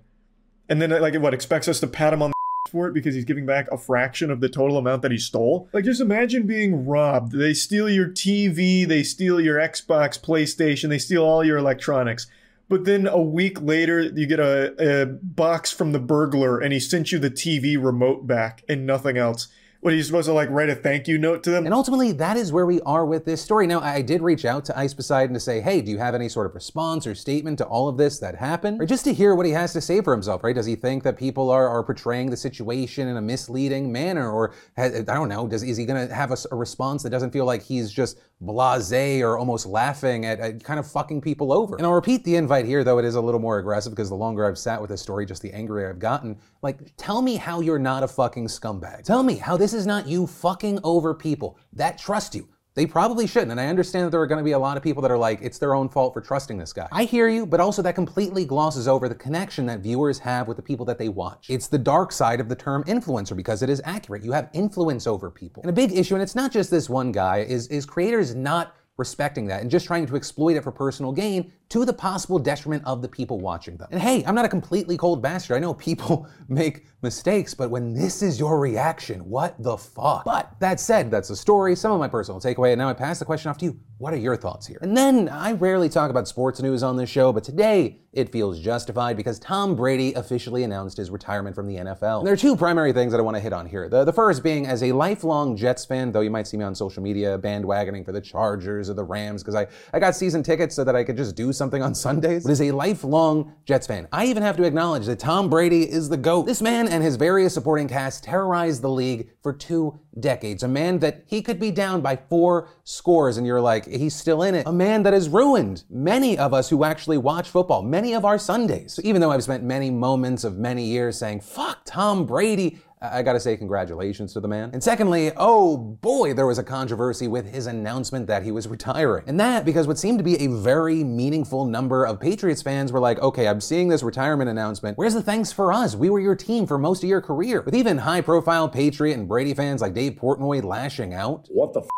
And 0.69 0.81
then 0.81 0.90
like 0.90 1.16
what 1.16 1.34
expects 1.34 1.66
us 1.66 1.81
to 1.81 1.88
pat 1.88 2.12
him 2.12 2.22
on 2.22 2.31
the 2.31 2.34
for 2.70 2.88
it 2.88 2.94
because 2.94 3.14
he's 3.14 3.26
giving 3.26 3.44
back 3.44 3.70
a 3.70 3.76
fraction 3.76 4.31
of 4.31 4.40
the 4.40 4.49
total 4.49 4.78
amount 4.78 5.02
that 5.02 5.11
he 5.11 5.19
stole. 5.19 5.69
Like, 5.75 5.84
just 5.84 6.00
imagine 6.00 6.46
being 6.46 6.87
robbed. 6.87 7.32
They 7.32 7.52
steal 7.52 7.90
your 7.90 8.08
TV, 8.08 8.88
they 8.88 9.02
steal 9.02 9.38
your 9.38 9.58
Xbox, 9.58 10.19
PlayStation, 10.19 10.88
they 10.88 10.99
steal 10.99 11.22
all 11.22 11.44
your 11.44 11.58
electronics. 11.58 12.26
But 12.70 12.87
then 12.87 13.06
a 13.06 13.20
week 13.20 13.61
later, 13.61 14.00
you 14.00 14.26
get 14.26 14.40
a, 14.40 15.02
a 15.02 15.06
box 15.06 15.70
from 15.70 15.93
the 15.93 15.99
burglar 15.99 16.58
and 16.58 16.72
he 16.72 16.81
sent 16.81 17.12
you 17.12 17.19
the 17.19 17.31
TV 17.31 17.76
remote 17.82 18.26
back 18.26 18.64
and 18.66 18.87
nothing 18.87 19.19
else. 19.19 19.49
What 19.85 19.93
are 19.93 19.97
you 19.97 20.03
supposed 20.03 20.29
to 20.29 20.33
like 20.33 20.49
write 20.49 20.71
a 20.71 20.75
thank 20.75 21.07
you 21.09 21.19
note 21.19 21.43
to 21.43 21.51
them? 21.51 21.67
And 21.67 21.75
ultimately, 21.75 22.13
that 22.13 22.39
is 22.39 22.51
where 22.51 22.65
we 22.65 22.81
are 22.87 23.05
with 23.05 23.27
this 23.27 23.43
story. 23.43 23.67
Now, 23.67 23.81
I 23.81 24.01
did 24.01 24.23
reach 24.23 24.47
out 24.47 24.65
to 24.65 24.79
Ice 24.79 24.95
Poseidon 24.95 25.35
to 25.35 25.41
say, 25.41 25.61
hey, 25.61 25.83
do 25.83 25.91
you 25.91 25.99
have 25.99 26.15
any 26.15 26.31
sort 26.31 26.47
of 26.47 26.55
response 26.55 27.07
or 27.07 27.15
statement 27.15 27.59
to 27.59 27.67
all 27.67 27.87
of 27.87 27.99
this 27.99 28.19
that 28.21 28.35
happened? 28.35 28.81
Or 28.81 28.87
just 28.87 29.05
to 29.05 29.13
hear 29.13 29.35
what 29.35 29.45
he 29.45 29.53
has 29.53 29.75
to 29.75 29.83
say 29.83 30.01
for 30.01 30.15
himself, 30.15 30.43
right? 30.43 30.55
Does 30.55 30.65
he 30.65 30.75
think 30.75 31.03
that 31.03 31.19
people 31.19 31.51
are, 31.51 31.69
are 31.69 31.83
portraying 31.83 32.31
the 32.31 32.37
situation 32.39 33.09
in 33.09 33.19
a 33.19 33.21
misleading 33.21 33.93
manner? 33.93 34.33
Or, 34.33 34.55
has, 34.79 35.01
I 35.01 35.03
don't 35.03 35.29
know, 35.29 35.47
does, 35.47 35.63
is 35.63 35.77
he 35.77 35.85
going 35.85 36.09
to 36.09 36.15
have 36.15 36.31
a, 36.31 36.39
a, 36.51 36.57
response 36.57 37.03
that 37.03 37.11
doesn't 37.11 37.33
feel 37.33 37.45
like 37.45 37.63
he's 37.63 37.93
just 37.93 38.19
blase 38.41 39.21
or 39.21 39.37
almost 39.37 39.67
laughing 39.67 40.25
at, 40.25 40.41
at 40.41 40.65
kind 40.65 40.81
of 40.81 40.91
fucking 40.91 41.21
people 41.21 41.53
over? 41.53 41.77
And 41.77 41.85
I'll 41.85 41.93
repeat 41.93 42.25
the 42.25 42.37
invite 42.37 42.65
here, 42.65 42.85
though 42.85 42.97
it 42.97 43.05
is 43.05 43.17
a 43.17 43.21
little 43.21 43.39
more 43.39 43.59
aggressive 43.59 43.93
because 43.93 44.09
the 44.09 44.15
longer 44.15 44.47
I've 44.47 44.57
sat 44.57 44.81
with 44.81 44.89
this 44.89 45.03
story, 45.03 45.27
just 45.27 45.43
the 45.43 45.53
angrier 45.53 45.91
I've 45.91 45.99
gotten. 45.99 46.39
Like, 46.63 46.97
tell 46.97 47.21
me 47.21 47.37
how 47.37 47.61
you're 47.61 47.79
not 47.79 48.03
a 48.03 48.09
fucking 48.09 48.47
scumbag. 48.47 49.05
Tell 49.05 49.23
me 49.23 49.37
how 49.37 49.59
this 49.59 49.74
is 49.75 49.87
not 49.87 50.06
you 50.06 50.26
fucking 50.26 50.79
over 50.85 51.15
people 51.15 51.59
that 51.73 51.99
trust 51.99 52.35
you. 52.35 52.49
They 52.75 52.87
probably 52.87 53.26
shouldn't. 53.29 53.53
And 53.53 53.61
I 53.61 53.69
understand 53.69 54.06
that 54.06 54.11
there 54.11 54.21
are 54.21 54.26
going 54.26 54.38
to 54.38 54.44
be 54.44 54.53
a 54.53 54.59
lot 54.59 54.76
of 54.76 54.82
people 54.82 55.00
that 55.03 55.11
are 55.11 55.19
like, 55.19 55.41
it's 55.43 55.59
their 55.59 55.75
own 55.75 55.88
fault 55.88 56.12
for 56.12 56.21
trusting 56.21 56.59
this 56.59 56.73
guy. 56.73 56.88
I 56.91 57.05
hear 57.05 57.29
you, 57.29 57.47
but 57.47 57.61
also 57.61 57.82
that 57.82 57.94
completely 57.94 58.44
glosses 58.44 58.88
over 58.88 59.09
the 59.09 59.15
connection 59.15 59.65
that 59.67 59.81
viewers 59.81 60.19
have 60.19 60.49
with 60.49 60.56
the 60.56 60.62
people 60.62 60.85
that 60.87 60.99
they 60.99 61.09
watch. 61.09 61.47
It's 61.49 61.69
the 61.69 61.79
dark 61.79 62.11
side 62.11 62.41
of 62.41 62.49
the 62.49 62.56
term 62.56 62.82
influencer 62.85 63.37
because 63.37 63.62
it 63.62 63.71
is 63.71 63.81
accurate. 63.85 64.25
You 64.25 64.32
have 64.32 64.50
influence 64.53 65.06
over 65.06 65.31
people. 65.31 65.62
And 65.62 65.71
a 65.71 65.73
big 65.73 65.93
issue, 65.93 66.15
and 66.15 66.23
it's 66.23 66.35
not 66.35 66.50
just 66.50 66.71
this 66.71 66.91
one 66.91 67.12
guy, 67.12 67.38
is, 67.38 67.69
is 67.69 67.87
creators 67.87 68.35
not 68.35 68.75
respecting 68.97 69.47
that 69.47 69.61
and 69.61 69.71
just 69.71 69.87
trying 69.87 70.06
to 70.06 70.17
exploit 70.17 70.56
it 70.56 70.62
for 70.62 70.71
personal 70.71 71.12
gain 71.12 71.53
to 71.75 71.85
the 71.85 71.93
possible 71.93 72.38
detriment 72.38 72.85
of 72.87 73.03
the 73.03 73.09
people 73.09 73.41
watching 73.41 73.76
them. 73.76 73.88
And 73.91 74.00
hey, 74.00 74.23
I'm 74.26 74.37
not 74.37 74.44
a 74.44 74.49
completely 74.49 74.97
cold 74.97 75.21
bastard. 75.21 75.56
I 75.56 75.59
know 75.59 75.75
people 75.75 76.29
make 76.49 76.87
mistakes, 77.03 77.53
but 77.53 77.69
when 77.69 77.93
this 77.93 78.23
is 78.23 78.38
your 78.38 78.61
reaction, 78.61 79.29
what 79.29 79.61
the 79.61 79.76
fuck? 79.76 80.25
But 80.25 80.55
that 80.61 80.79
said, 80.79 81.11
that's 81.11 81.29
the 81.29 81.37
story, 81.37 81.75
some 81.75 81.91
of 81.91 81.99
my 81.99 82.06
personal 82.06 82.41
takeaway, 82.41 82.73
and 82.73 82.79
now 82.79 82.88
I 82.88 82.93
pass 82.93 83.19
the 83.19 83.25
question 83.25 83.50
off 83.50 83.59
to 83.59 83.65
you. 83.65 83.81
What 83.99 84.15
are 84.15 84.19
your 84.19 84.37
thoughts 84.37 84.67
here? 84.67 84.79
And 84.82 84.97
then 84.97 85.29
I 85.29 85.53
rarely 85.53 85.88
talk 85.88 86.11
about 86.11 86.29
sports 86.29 86.62
news 86.62 86.82
on 86.82 86.97
this 86.97 87.11
show, 87.11 87.32
but 87.32 87.43
today 87.43 88.00
it 88.15 88.31
feels 88.31 88.61
justified 88.61 89.17
because 89.17 89.38
Tom 89.38 89.75
Brady 89.75 90.12
officially 90.15 90.62
announced 90.62 90.97
his 90.97 91.11
retirement 91.11 91.55
from 91.55 91.67
the 91.67 91.76
NFL. 91.76 92.19
And 92.19 92.26
there 92.26 92.35
are 92.35 92.37
two 92.37 92.56
primary 92.56 92.93
things 92.93 93.12
that 93.12 93.19
I 93.19 93.23
want 93.23 93.37
to 93.37 93.41
hit 93.41 93.53
on 93.53 93.67
here. 93.67 93.88
The, 93.88 94.05
the 94.05 94.12
first 94.12 94.43
being 94.43 94.67
as 94.67 94.82
a 94.82 94.93
lifelong 94.93 95.56
Jets 95.56 95.85
fan, 95.85 96.12
though 96.12 96.21
you 96.21 96.31
might 96.31 96.47
see 96.47 96.56
me 96.56 96.65
on 96.65 96.75
social 96.75 97.03
media 97.03 97.38
bandwagoning 97.38 98.05
for 98.05 98.12
the 98.12 98.21
Chargers 98.21 98.88
or 98.88 98.94
the 98.94 99.03
Rams 99.03 99.43
because 99.43 99.56
I, 99.56 99.67
I 99.93 99.99
got 99.99 100.15
season 100.15 100.43
tickets 100.43 100.75
so 100.75 100.85
that 100.85 100.94
I 100.94 101.03
could 101.03 101.17
just 101.17 101.35
do 101.35 101.53
something 101.53 101.63
on 101.72 101.94
Sundays. 101.94 102.44
But 102.44 102.52
as 102.52 102.61
a 102.61 102.70
lifelong 102.72 103.55
Jets 103.64 103.87
fan, 103.87 104.08
I 104.12 104.26
even 104.26 104.43
have 104.43 104.56
to 104.56 104.64
acknowledge 104.64 105.06
that 105.06 105.19
Tom 105.19 105.49
Brady 105.49 105.90
is 105.90 106.08
the 106.08 106.16
GOAT. 106.16 106.46
This 106.46 106.61
man 106.61 106.88
and 106.88 107.02
his 107.02 107.16
various 107.16 107.55
supporting 107.55 107.88
cast 107.88 108.25
terrorized 108.25 108.82
the 108.82 108.90
league 108.90 109.31
for 109.43 109.52
two 109.52 109.99
decades. 110.20 110.62
A 110.62 110.69
man 110.69 110.99
that 111.00 111.25
he 111.26 111.43
could 111.43 111.58
be 111.58 111.70
down 111.70 112.00
by 112.00 112.16
four 112.16 112.69
scores 112.84 113.37
and 113.37 113.46
you're 113.46 113.61
like, 113.61 113.87
he's 113.87 114.14
still 114.14 114.43
in 114.43 114.55
it. 114.55 114.66
A 114.66 114.72
man 114.72 115.02
that 115.05 115.12
has 115.12 115.28
ruined 115.28 115.84
many 115.88 116.37
of 116.38 116.52
us 116.52 116.69
who 116.69 116.84
actually 116.84 117.19
watch 117.19 117.49
football, 117.49 117.82
many 117.82 118.14
of 118.14 118.25
our 118.25 118.38
Sundays. 118.38 118.94
So 118.94 119.02
even 119.05 119.20
though 119.20 119.31
I've 119.31 119.43
spent 119.43 119.62
many 119.62 119.90
moments 119.90 120.44
of 120.44 120.56
many 120.56 120.84
years 120.84 121.19
saying, 121.19 121.40
fuck 121.40 121.81
Tom 121.84 122.26
Brady, 122.26 122.78
I 123.00 123.23
gotta 123.23 123.41
say 123.41 123.56
congratulations 123.56 124.32
to 124.32 124.41
the 124.41 124.49
man. 124.49 124.70
And 124.73 124.82
secondly, 124.82 125.32
oh 125.37 125.76
boy, 125.76 126.32
there 126.32 126.46
was 126.46 126.58
a 126.58 126.62
controversy 126.62 127.29
with 127.29 127.52
his 127.52 127.67
announcement 127.67 128.26
that 128.29 128.43
he 128.43 128.50
was 128.50 128.67
retiring. 128.67 129.25
And 129.26 129.38
that 129.41 129.64
because 129.64 129.87
what 129.87 129.99
seemed 129.99 130.19
to 130.19 130.25
be 130.25 130.43
a 130.43 130.46
very 130.49 131.05
meaningful 131.05 131.67
number 131.67 132.05
of 132.05 132.19
Patriots 132.19 132.62
fans 132.62 132.93
were 132.93 133.00
like, 133.00 133.19
okay, 133.20 133.46
I'm 133.46 133.61
seeing 133.61 133.88
this 133.88 134.02
retirement 134.02 134.49
announcement. 134.49 134.96
Where's 134.96 135.14
the 135.14 135.23
thanks 135.23 135.52
for 135.52 135.73
us? 135.73 135.94
We 135.94 136.08
were 136.08 136.20
your 136.20 136.35
team 136.35 136.67
for 136.67 136.79
most 136.79 137.02
of 137.02 137.08
your 137.08 137.20
career. 137.20 137.61
With 137.61 137.75
even 137.75 137.99
high 137.99 138.23
profile 138.23 138.69
Patriot 138.69 139.14
and 139.14 139.29
Brady 139.29 139.55
fans 139.55 139.82
like 139.82 139.93
Dave 139.93 140.14
Portnoy 140.14 140.64
lashing 140.64 141.12
out. 141.12 141.49
What 141.50 141.75
the 141.75 141.81
f? 141.81 141.88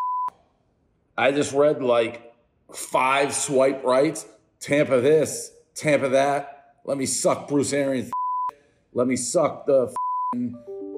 I 1.16 1.31
just 1.31 1.52
read 1.52 1.82
like 1.82 2.34
five 2.75 3.32
swipe 3.32 3.84
rights. 3.84 4.26
Tampa 4.58 5.00
this, 5.00 5.52
Tampa 5.75 6.08
that. 6.08 6.75
Let 6.84 6.99
me 6.99 7.06
suck 7.06 7.49
Bruce 7.49 7.72
Arians. 7.72 8.10
Let 8.92 9.06
me 9.06 9.16
suck 9.16 9.66
the 9.66 9.94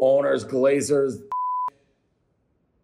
owners, 0.00 0.44
Glazers. 0.44 1.22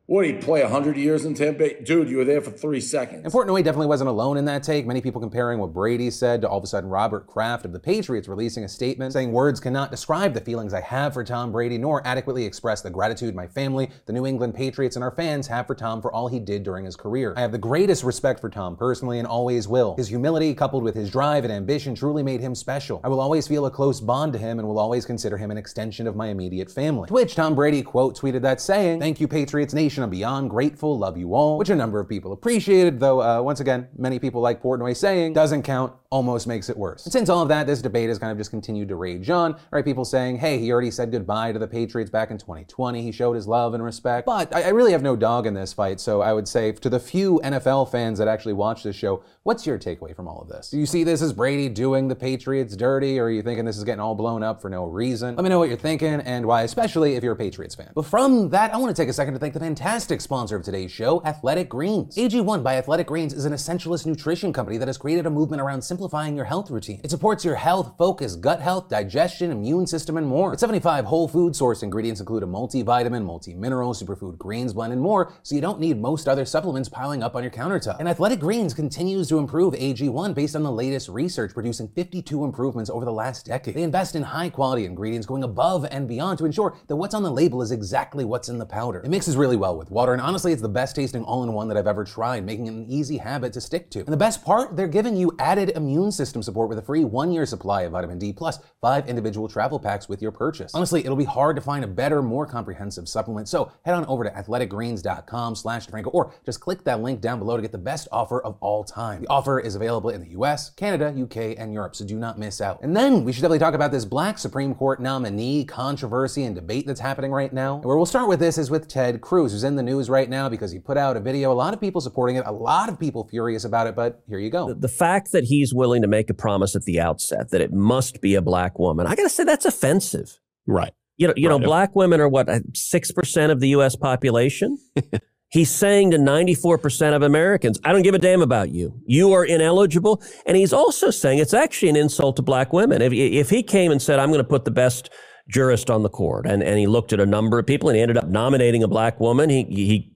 Did 0.07 0.23
he 0.27 0.33
play 0.35 0.63
100 0.63 0.99
years 0.99 1.25
in 1.25 1.33
Tampa? 1.33 1.83
Dude, 1.83 2.11
you 2.11 2.19
were 2.19 2.27
there 2.27 2.43
for 2.43 2.51
three 2.51 2.81
seconds. 2.81 3.23
And 3.25 3.33
Portnoy 3.33 3.65
definitely 3.65 3.87
wasn't 3.87 4.11
alone 4.11 4.37
in 4.37 4.45
that 4.45 4.63
take. 4.63 4.87
Many 4.87 5.01
people 5.01 5.19
comparing 5.19 5.59
what 5.59 5.73
Brady 5.73 6.11
said 6.11 6.43
to 6.43 6.49
all 6.49 6.59
of 6.59 6.65
a 6.65 6.67
sudden 6.67 6.91
Robert 6.91 7.27
Kraft 7.27 7.65
of 7.65 7.73
the 7.73 7.81
Patriots 7.81 8.29
releasing 8.29 8.65
a 8.65 8.69
statement 8.69 9.15
saying 9.15 9.33
words 9.33 9.61
cannot 9.61 9.91
describe 9.91 10.35
the 10.35 10.43
feelings 10.43 10.75
I 10.75 10.83
have 10.83 11.15
for 11.15 11.25
Tom 11.25 11.53
Brady 11.53 11.79
nor 11.79 12.07
adequately 12.07 12.45
express 12.45 12.83
the 12.83 12.91
gratitude 12.91 13.35
my 13.35 13.47
family, 13.47 13.89
the 14.05 14.13
New 14.13 14.27
England 14.27 14.55
Patriots, 14.55 14.97
and 14.97 15.03
our 15.03 15.11
fans 15.11 15.47
have 15.47 15.67
for 15.67 15.75
Tom 15.75 16.03
for 16.03 16.13
all 16.13 16.29
he 16.29 16.39
did 16.39 16.65
during 16.65 16.85
his 16.85 16.97
career. 16.97 17.33
I 17.35 17.41
have 17.41 17.53
the 17.53 17.59
greatest 17.59 18.05
respect 18.05 18.41
for 18.41 18.51
Tom 18.51 18.77
personally 18.77 19.19
and 19.21 19.27
always 19.27 19.69
will. 19.69 19.97
His 19.97 20.09
humility 20.09 20.53
coupled 20.55 20.83
with 20.83 20.95
his 20.95 21.11
drive 21.11 21.45
and 21.45 21.53
ambition 21.53 21.95
truly 21.95 22.23
made 22.23 22.43
him 22.43 22.55
special. 22.55 23.01
I 23.05 23.09
will 23.09 23.21
always 23.21 23.49
feel 23.49 23.65
a 23.65 23.71
close 23.71 24.03
bond 24.03 24.35
to 24.35 24.39
him 24.39 24.59
and 24.59 24.69
will 24.69 24.79
always 24.79 25.07
consider 25.07 25.39
him 25.39 25.51
an 25.51 25.57
extension 25.57 26.07
of 26.07 26.15
my 26.15 26.29
immediate 26.29 26.71
family. 26.71 27.09
To 27.09 27.15
which 27.15 27.35
Tom 27.35 27.55
Brady 27.55 27.83
quote 27.83 28.19
tweeted 28.19 28.43
that 28.43 28.61
saying, 28.61 29.01
Thank 29.01 29.19
you, 29.19 29.27
Patriots 29.27 29.73
Nation. 29.73 29.94
I'm 30.03 30.11
beyond 30.11 30.51
grateful, 30.51 30.99
love 30.99 31.17
you 31.17 31.35
all, 31.35 31.59
which 31.59 31.71
a 31.71 31.77
number 31.77 32.01
of 32.01 32.09
people 32.09 32.33
appreciated, 32.33 33.01
though, 33.01 33.23
uh, 33.23 33.41
once 33.41 33.61
again, 33.61 33.89
many 33.97 34.19
people 34.19 34.41
like 34.41 34.63
Portnoy 34.63 34.97
saying, 34.97 35.33
doesn't 35.33 35.63
count, 35.63 35.93
almost 36.11 36.47
makes 36.47 36.69
it 36.69 36.77
worse. 36.77 37.05
And 37.07 37.13
since 37.13 37.29
all 37.29 37.43
of 37.43 37.49
that, 37.49 37.67
this 37.67 37.83
debate 37.83 38.09
has 38.09 38.19
kind 38.19 38.33
of 38.33 38.39
just 38.39 38.51
continued 38.51 38.89
to 38.89 38.97
rage 38.97 39.31
on, 39.31 39.57
right? 39.71 39.85
People 39.85 40.05
saying, 40.05 40.39
hey, 40.39 40.59
he 40.59 40.73
already 40.73 40.91
said 40.91 41.11
goodbye 41.11 41.53
to 41.53 41.59
the 41.59 41.67
Patriots 41.67 42.11
back 42.11 42.31
in 42.31 42.39
2020, 42.39 43.03
he 43.03 43.13
showed 43.13 43.35
his 43.35 43.47
love 43.47 43.75
and 43.75 43.83
respect. 43.83 44.27
But 44.27 44.55
I, 44.55 44.63
I 44.63 44.69
really 44.69 44.93
have 44.93 45.03
no 45.03 45.17
dog 45.17 45.47
in 45.47 45.55
this 45.55 45.73
fight, 45.73 46.01
so 46.01 46.21
I 46.21 46.33
would 46.33 46.49
say 46.49 46.73
to 46.73 46.89
the 46.89 47.01
few 47.01 47.41
NFL 47.45 47.91
fans 47.91 48.19
that 48.19 48.29
actually 48.29 48.53
watch 48.55 48.83
this 48.83 48.97
show, 48.97 49.23
what's 49.43 49.67
your 49.67 49.79
takeaway 49.79 50.15
from 50.15 50.29
all 50.29 50.41
of 50.41 50.49
this? 50.49 50.71
Do 50.71 50.79
you 50.79 50.87
see 50.87 51.05
this 51.05 51.23
as 51.23 51.33
Brady 51.33 51.69
doing 51.69 52.09
the 52.09 52.17
Patriots 52.17 52.77
dirty, 52.77 53.19
or 53.19 53.25
are 53.25 53.31
you 53.31 53.43
thinking 53.43 53.65
this 53.65 53.77
is 53.77 53.85
getting 53.85 54.01
all 54.01 54.15
blown 54.15 54.43
up 54.43 54.61
for 54.63 54.71
no 54.71 54.85
reason? 54.85 55.37
Let 55.37 55.43
me 55.43 55.49
know 55.49 55.59
what 55.59 55.69
you're 55.69 55.79
thinking 55.79 56.21
and 56.21 56.47
why, 56.47 56.63
especially 56.63 57.17
if 57.17 57.23
you're 57.23 57.35
a 57.35 57.37
Patriots 57.37 57.75
fan. 57.75 57.91
But 57.95 58.07
from 58.07 58.51
that, 58.51 58.73
I 58.73 58.77
want 58.77 58.95
to 58.95 59.03
take 59.03 59.09
a 59.09 59.13
second 59.13 59.35
to 59.35 59.41
thank 59.41 59.55
the 59.55 59.61
fantastic 59.61 59.84
sponsor 60.21 60.57
of 60.57 60.63
today's 60.63 60.91
show, 60.91 61.21
Athletic 61.27 61.69
Greens. 61.69 62.17
AG1 62.17 62.63
by 62.63 62.77
Athletic 62.77 63.07
Greens 63.07 63.35
is 63.35 63.45
an 63.45 63.53
essentialist 63.53 64.07
nutrition 64.07 64.51
company 64.51 64.79
that 64.79 64.89
has 64.89 64.97
created 64.97 65.27
a 65.27 65.31
movement 65.31 65.61
around 65.61 65.83
simplifying 65.83 66.35
your 66.35 66.47
health 66.47 66.71
routine. 66.71 67.03
It 67.05 67.11
supports 67.11 67.45
your 67.45 67.57
health, 67.57 67.93
focus, 67.99 68.35
gut 68.35 68.63
health, 68.63 68.89
digestion, 68.89 69.51
immune 69.51 69.87
system, 69.87 70.17
and 70.17 70.27
more. 70.27 70.55
Its 70.55 70.61
75 70.61 71.05
whole 71.05 71.29
food 71.29 71.55
source 71.55 71.83
ingredients 71.83 72.19
include 72.19 72.43
a 72.43 72.47
multivitamin, 72.47 73.27
multi-mineral, 73.27 73.93
superfood 73.93 74.39
greens 74.39 74.73
blend, 74.73 74.95
and 74.95 75.03
more, 75.03 75.35
so 75.43 75.55
you 75.55 75.61
don't 75.61 75.81
need 75.81 76.01
most 76.01 76.29
other 76.29 76.47
supplements 76.47 76.89
piling 76.89 77.23
up 77.23 77.37
on 77.37 77.43
your 77.43 77.53
countertop. 77.53 77.99
And 78.01 78.09
Athletic 78.09 78.41
Greens 78.41 78.73
continues 78.73 79.29
to 79.29 79.39
improve 79.39 79.75
AG1 79.75 80.35
based 80.35 80.57
on 80.57 80.63
the 80.63 80.73
latest 80.73 81.11
research, 81.11 81.53
producing 81.53 81.89
52 81.89 82.43
improvements 82.43 82.89
over 82.89 83.05
the 83.05 83.13
last 83.13 83.45
decade. 83.45 83.75
They 83.75 83.83
invest 83.83 84.17
in 84.17 84.23
high-quality 84.23 84.87
ingredients, 84.87 85.27
going 85.27 85.45
above 85.45 85.85
and 85.91 86.09
beyond 86.09 86.39
to 86.39 86.47
ensure 86.47 86.75
that 86.87 86.97
what's 86.97 87.15
on 87.15 87.23
the 87.23 87.31
label 87.31 87.61
is 87.61 87.71
exactly 87.71 88.25
what's 88.25 88.49
in 88.49 88.57
the 88.57 88.65
powder. 88.65 89.01
It 89.01 89.11
mixes 89.11 89.37
really 89.37 89.59
well 89.59 89.74
well 89.75 89.79
with 89.79 89.91
water, 89.91 90.13
and 90.13 90.23
honestly, 90.23 90.53
it's 90.53 90.63
the 90.63 90.69
best 90.69 90.95
tasting 90.95 91.25
all 91.25 91.43
in 91.43 91.53
one 91.53 91.69
that 91.69 91.77
I've 91.77 91.87
ever 91.87 92.05
tried, 92.05 92.45
making 92.45 92.67
it 92.67 92.71
an 92.71 92.87
easy 92.89 93.19
habit 93.19 93.53
to 93.55 93.61
stick 93.61 93.91
to. 93.91 94.01
And 94.01 94.09
the 94.09 94.17
best 94.17 94.45
part, 94.45 94.77
they're 94.77 94.87
giving 94.87 95.17
you 95.17 95.33
added 95.39 95.71
immune 95.71 96.13
system 96.13 96.43
support 96.43 96.69
with 96.69 96.79
a 96.79 96.83
free 96.83 97.05
one 97.05 97.33
year 97.33 97.45
supply 97.45 97.83
of 97.83 97.93
vitamin 97.93 98.19
D 98.19 98.33
plus 98.33 98.59
five 98.81 99.09
individual 99.09 99.49
travel 99.49 99.79
packs 99.79 100.09
with 100.09 100.23
your 100.23 100.31
purchase. 100.31 100.75
Honestly, 100.75 101.01
it'll 101.01 101.17
be 101.17 101.25
hard 101.25 101.57
to 101.57 101.63
find 101.63 101.85
a 101.85 101.89
better, 101.89 102.23
more 102.23 102.47
comprehensive 102.47 103.09
supplement, 103.09 103.49
so 103.49 103.73
head 103.85 103.95
on 103.95 104.05
over 104.07 104.25
to 104.25 104.31
athleticgreens.com 104.31 105.57
slash 105.57 105.87
DeFranco 105.87 106.11
or 106.15 106.33
just 106.45 106.61
click 106.61 106.85
that 106.85 107.01
link 107.03 107.21
down 107.21 107.39
below 107.39 107.57
to 107.57 107.63
get 107.63 107.73
the 107.73 107.79
best 107.79 108.07
offer 108.13 108.41
of 108.43 108.57
all 108.61 108.85
time. 108.85 109.23
The 109.23 109.29
offer 109.29 109.59
is 109.59 109.75
available 109.75 110.11
in 110.11 110.21
the 110.21 110.31
US, 110.31 110.71
Canada, 110.71 111.15
UK, 111.21 111.59
and 111.59 111.73
Europe, 111.73 111.97
so 111.97 112.05
do 112.05 112.17
not 112.17 112.39
miss 112.39 112.61
out. 112.61 112.81
And 112.83 112.97
then 112.97 113.25
we 113.25 113.33
should 113.33 113.43
definitely 113.43 113.59
talk 113.59 113.75
about 113.75 113.91
this 113.91 114.05
black 114.05 114.39
Supreme 114.39 114.75
Court 114.75 115.01
nominee 115.01 115.65
controversy 115.65 116.45
and 116.45 116.55
debate 116.55 116.87
that's 116.87 117.01
happening 117.01 117.33
right 117.33 117.53
now. 117.53 117.77
And 117.77 117.85
where 117.85 117.97
we'll 117.97 118.07
start 118.07 118.29
with 118.29 118.41
this 118.41 118.59
is 118.59 118.71
with 118.71 118.89
Ted 118.89 119.21
Cruz, 119.21 119.53
who's 119.53 119.64
in 119.65 119.77
the 119.77 119.83
news 119.83 120.09
right 120.11 120.29
now 120.29 120.49
because 120.49 120.71
he 120.71 120.79
put 120.79 120.97
out 120.97 121.17
a 121.17 121.21
video. 121.21 121.53
A 121.53 121.55
lot 121.55 121.75
of 121.75 121.81
people 121.81 122.01
supporting 122.01 122.37
it, 122.37 122.45
a 122.47 122.53
lot 122.53 122.89
of 122.89 122.99
people 123.01 123.27
furious 123.29 123.65
about 123.65 123.87
it, 123.87 123.97
but 123.97 124.23
here 124.29 124.39
you 124.39 124.51
go. 124.51 124.73
The 124.75 124.89
fact 124.89 125.33
that 125.33 125.45
he's 125.45 125.75
willing 125.75 126.03
to 126.03 126.09
make 126.09 126.31
a 126.31 126.35
promise 126.35 126.77
at 126.77 126.83
the 126.85 127.01
outset 127.01 127.51
that 127.51 127.61
it 127.61 127.73
must 127.73 128.21
be 128.21 128.35
a 128.35 128.43
black 128.43 128.79
woman, 128.79 129.07
I 129.07 129.15
got 129.17 129.23
to 129.25 129.29
say 129.29 129.45
that's 129.45 129.65
offensive. 129.65 130.39
Right. 130.67 130.93
You 131.17 131.29
know, 131.29 131.35
you 131.37 131.49
Right. 131.49 131.61
know, 131.61 131.65
black 131.67 131.95
women 131.95 132.21
are 132.21 132.29
what 132.29 132.49
uh, 132.49 132.61
six 132.75 133.11
percent 133.13 133.53
of 133.53 133.61
the 133.61 133.69
U.S. 133.69 133.95
population. 133.97 134.79
he's 135.51 135.71
saying 135.71 136.11
to 136.11 136.19
ninety-four 136.19 136.79
percent 136.79 137.15
of 137.15 137.23
Americans, 137.23 137.79
"I 137.85 137.93
don't 137.93 138.03
give 138.03 138.15
a 138.15 138.19
damn 138.19 138.43
about 138.43 138.71
you. 138.71 139.01
You 139.07 139.33
are 139.33 139.45
ineligible." 139.45 140.21
And 140.47 140.57
he's 140.57 140.73
also 140.73 141.11
saying 141.11 141.39
it's 141.39 141.55
actually 141.55 141.91
an 141.91 141.97
insult 141.97 142.35
to 142.37 142.43
black 142.43 142.73
women. 142.73 143.01
If 143.01 143.13
if 143.13 143.51
he 143.51 143.63
came 143.63 143.93
and 143.93 144.03
said, 144.03 144.19
"I'm 144.19 144.31
going 144.31 144.43
to 144.43 144.49
put 144.49 144.65
the 144.65 144.73
best 144.73 145.11
jurist 145.49 145.91
on 145.91 146.03
the 146.03 146.09
court," 146.09 146.47
and 146.47 146.63
and 146.63 146.79
he 146.79 146.87
looked 146.87 147.13
at 147.13 147.21
a 147.21 147.27
number 147.27 147.59
of 147.59 147.67
people 147.67 147.89
and 147.89 147.97
he 147.97 148.03
ended 148.03 148.17
up 148.17 148.29
nominating 148.29 148.83
a 148.83 148.89
black 148.89 149.21
woman, 149.21 149.51
he 149.51 149.65
he 149.65 150.13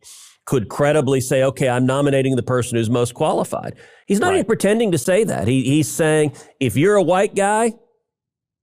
could 0.47 0.68
credibly 0.68 1.20
say, 1.20 1.42
"Okay, 1.42 1.68
I'm 1.68 1.87
nominating 1.87 2.37
the 2.37 2.42
person 2.42 2.76
who's 2.78 2.90
most 2.90 3.14
qualified." 3.14 3.75
He's 4.06 4.20
not 4.20 4.28
Right. 4.28 4.37
even 4.37 4.47
pretending 4.47 4.92
to 4.92 4.99
say 4.99 5.25
that. 5.25 5.47
He 5.49 5.62
he's 5.64 5.90
saying, 5.90 6.32
"If 6.61 6.76
you're 6.76 6.97
a 6.97 7.02
white 7.02 7.35
guy." 7.35 7.75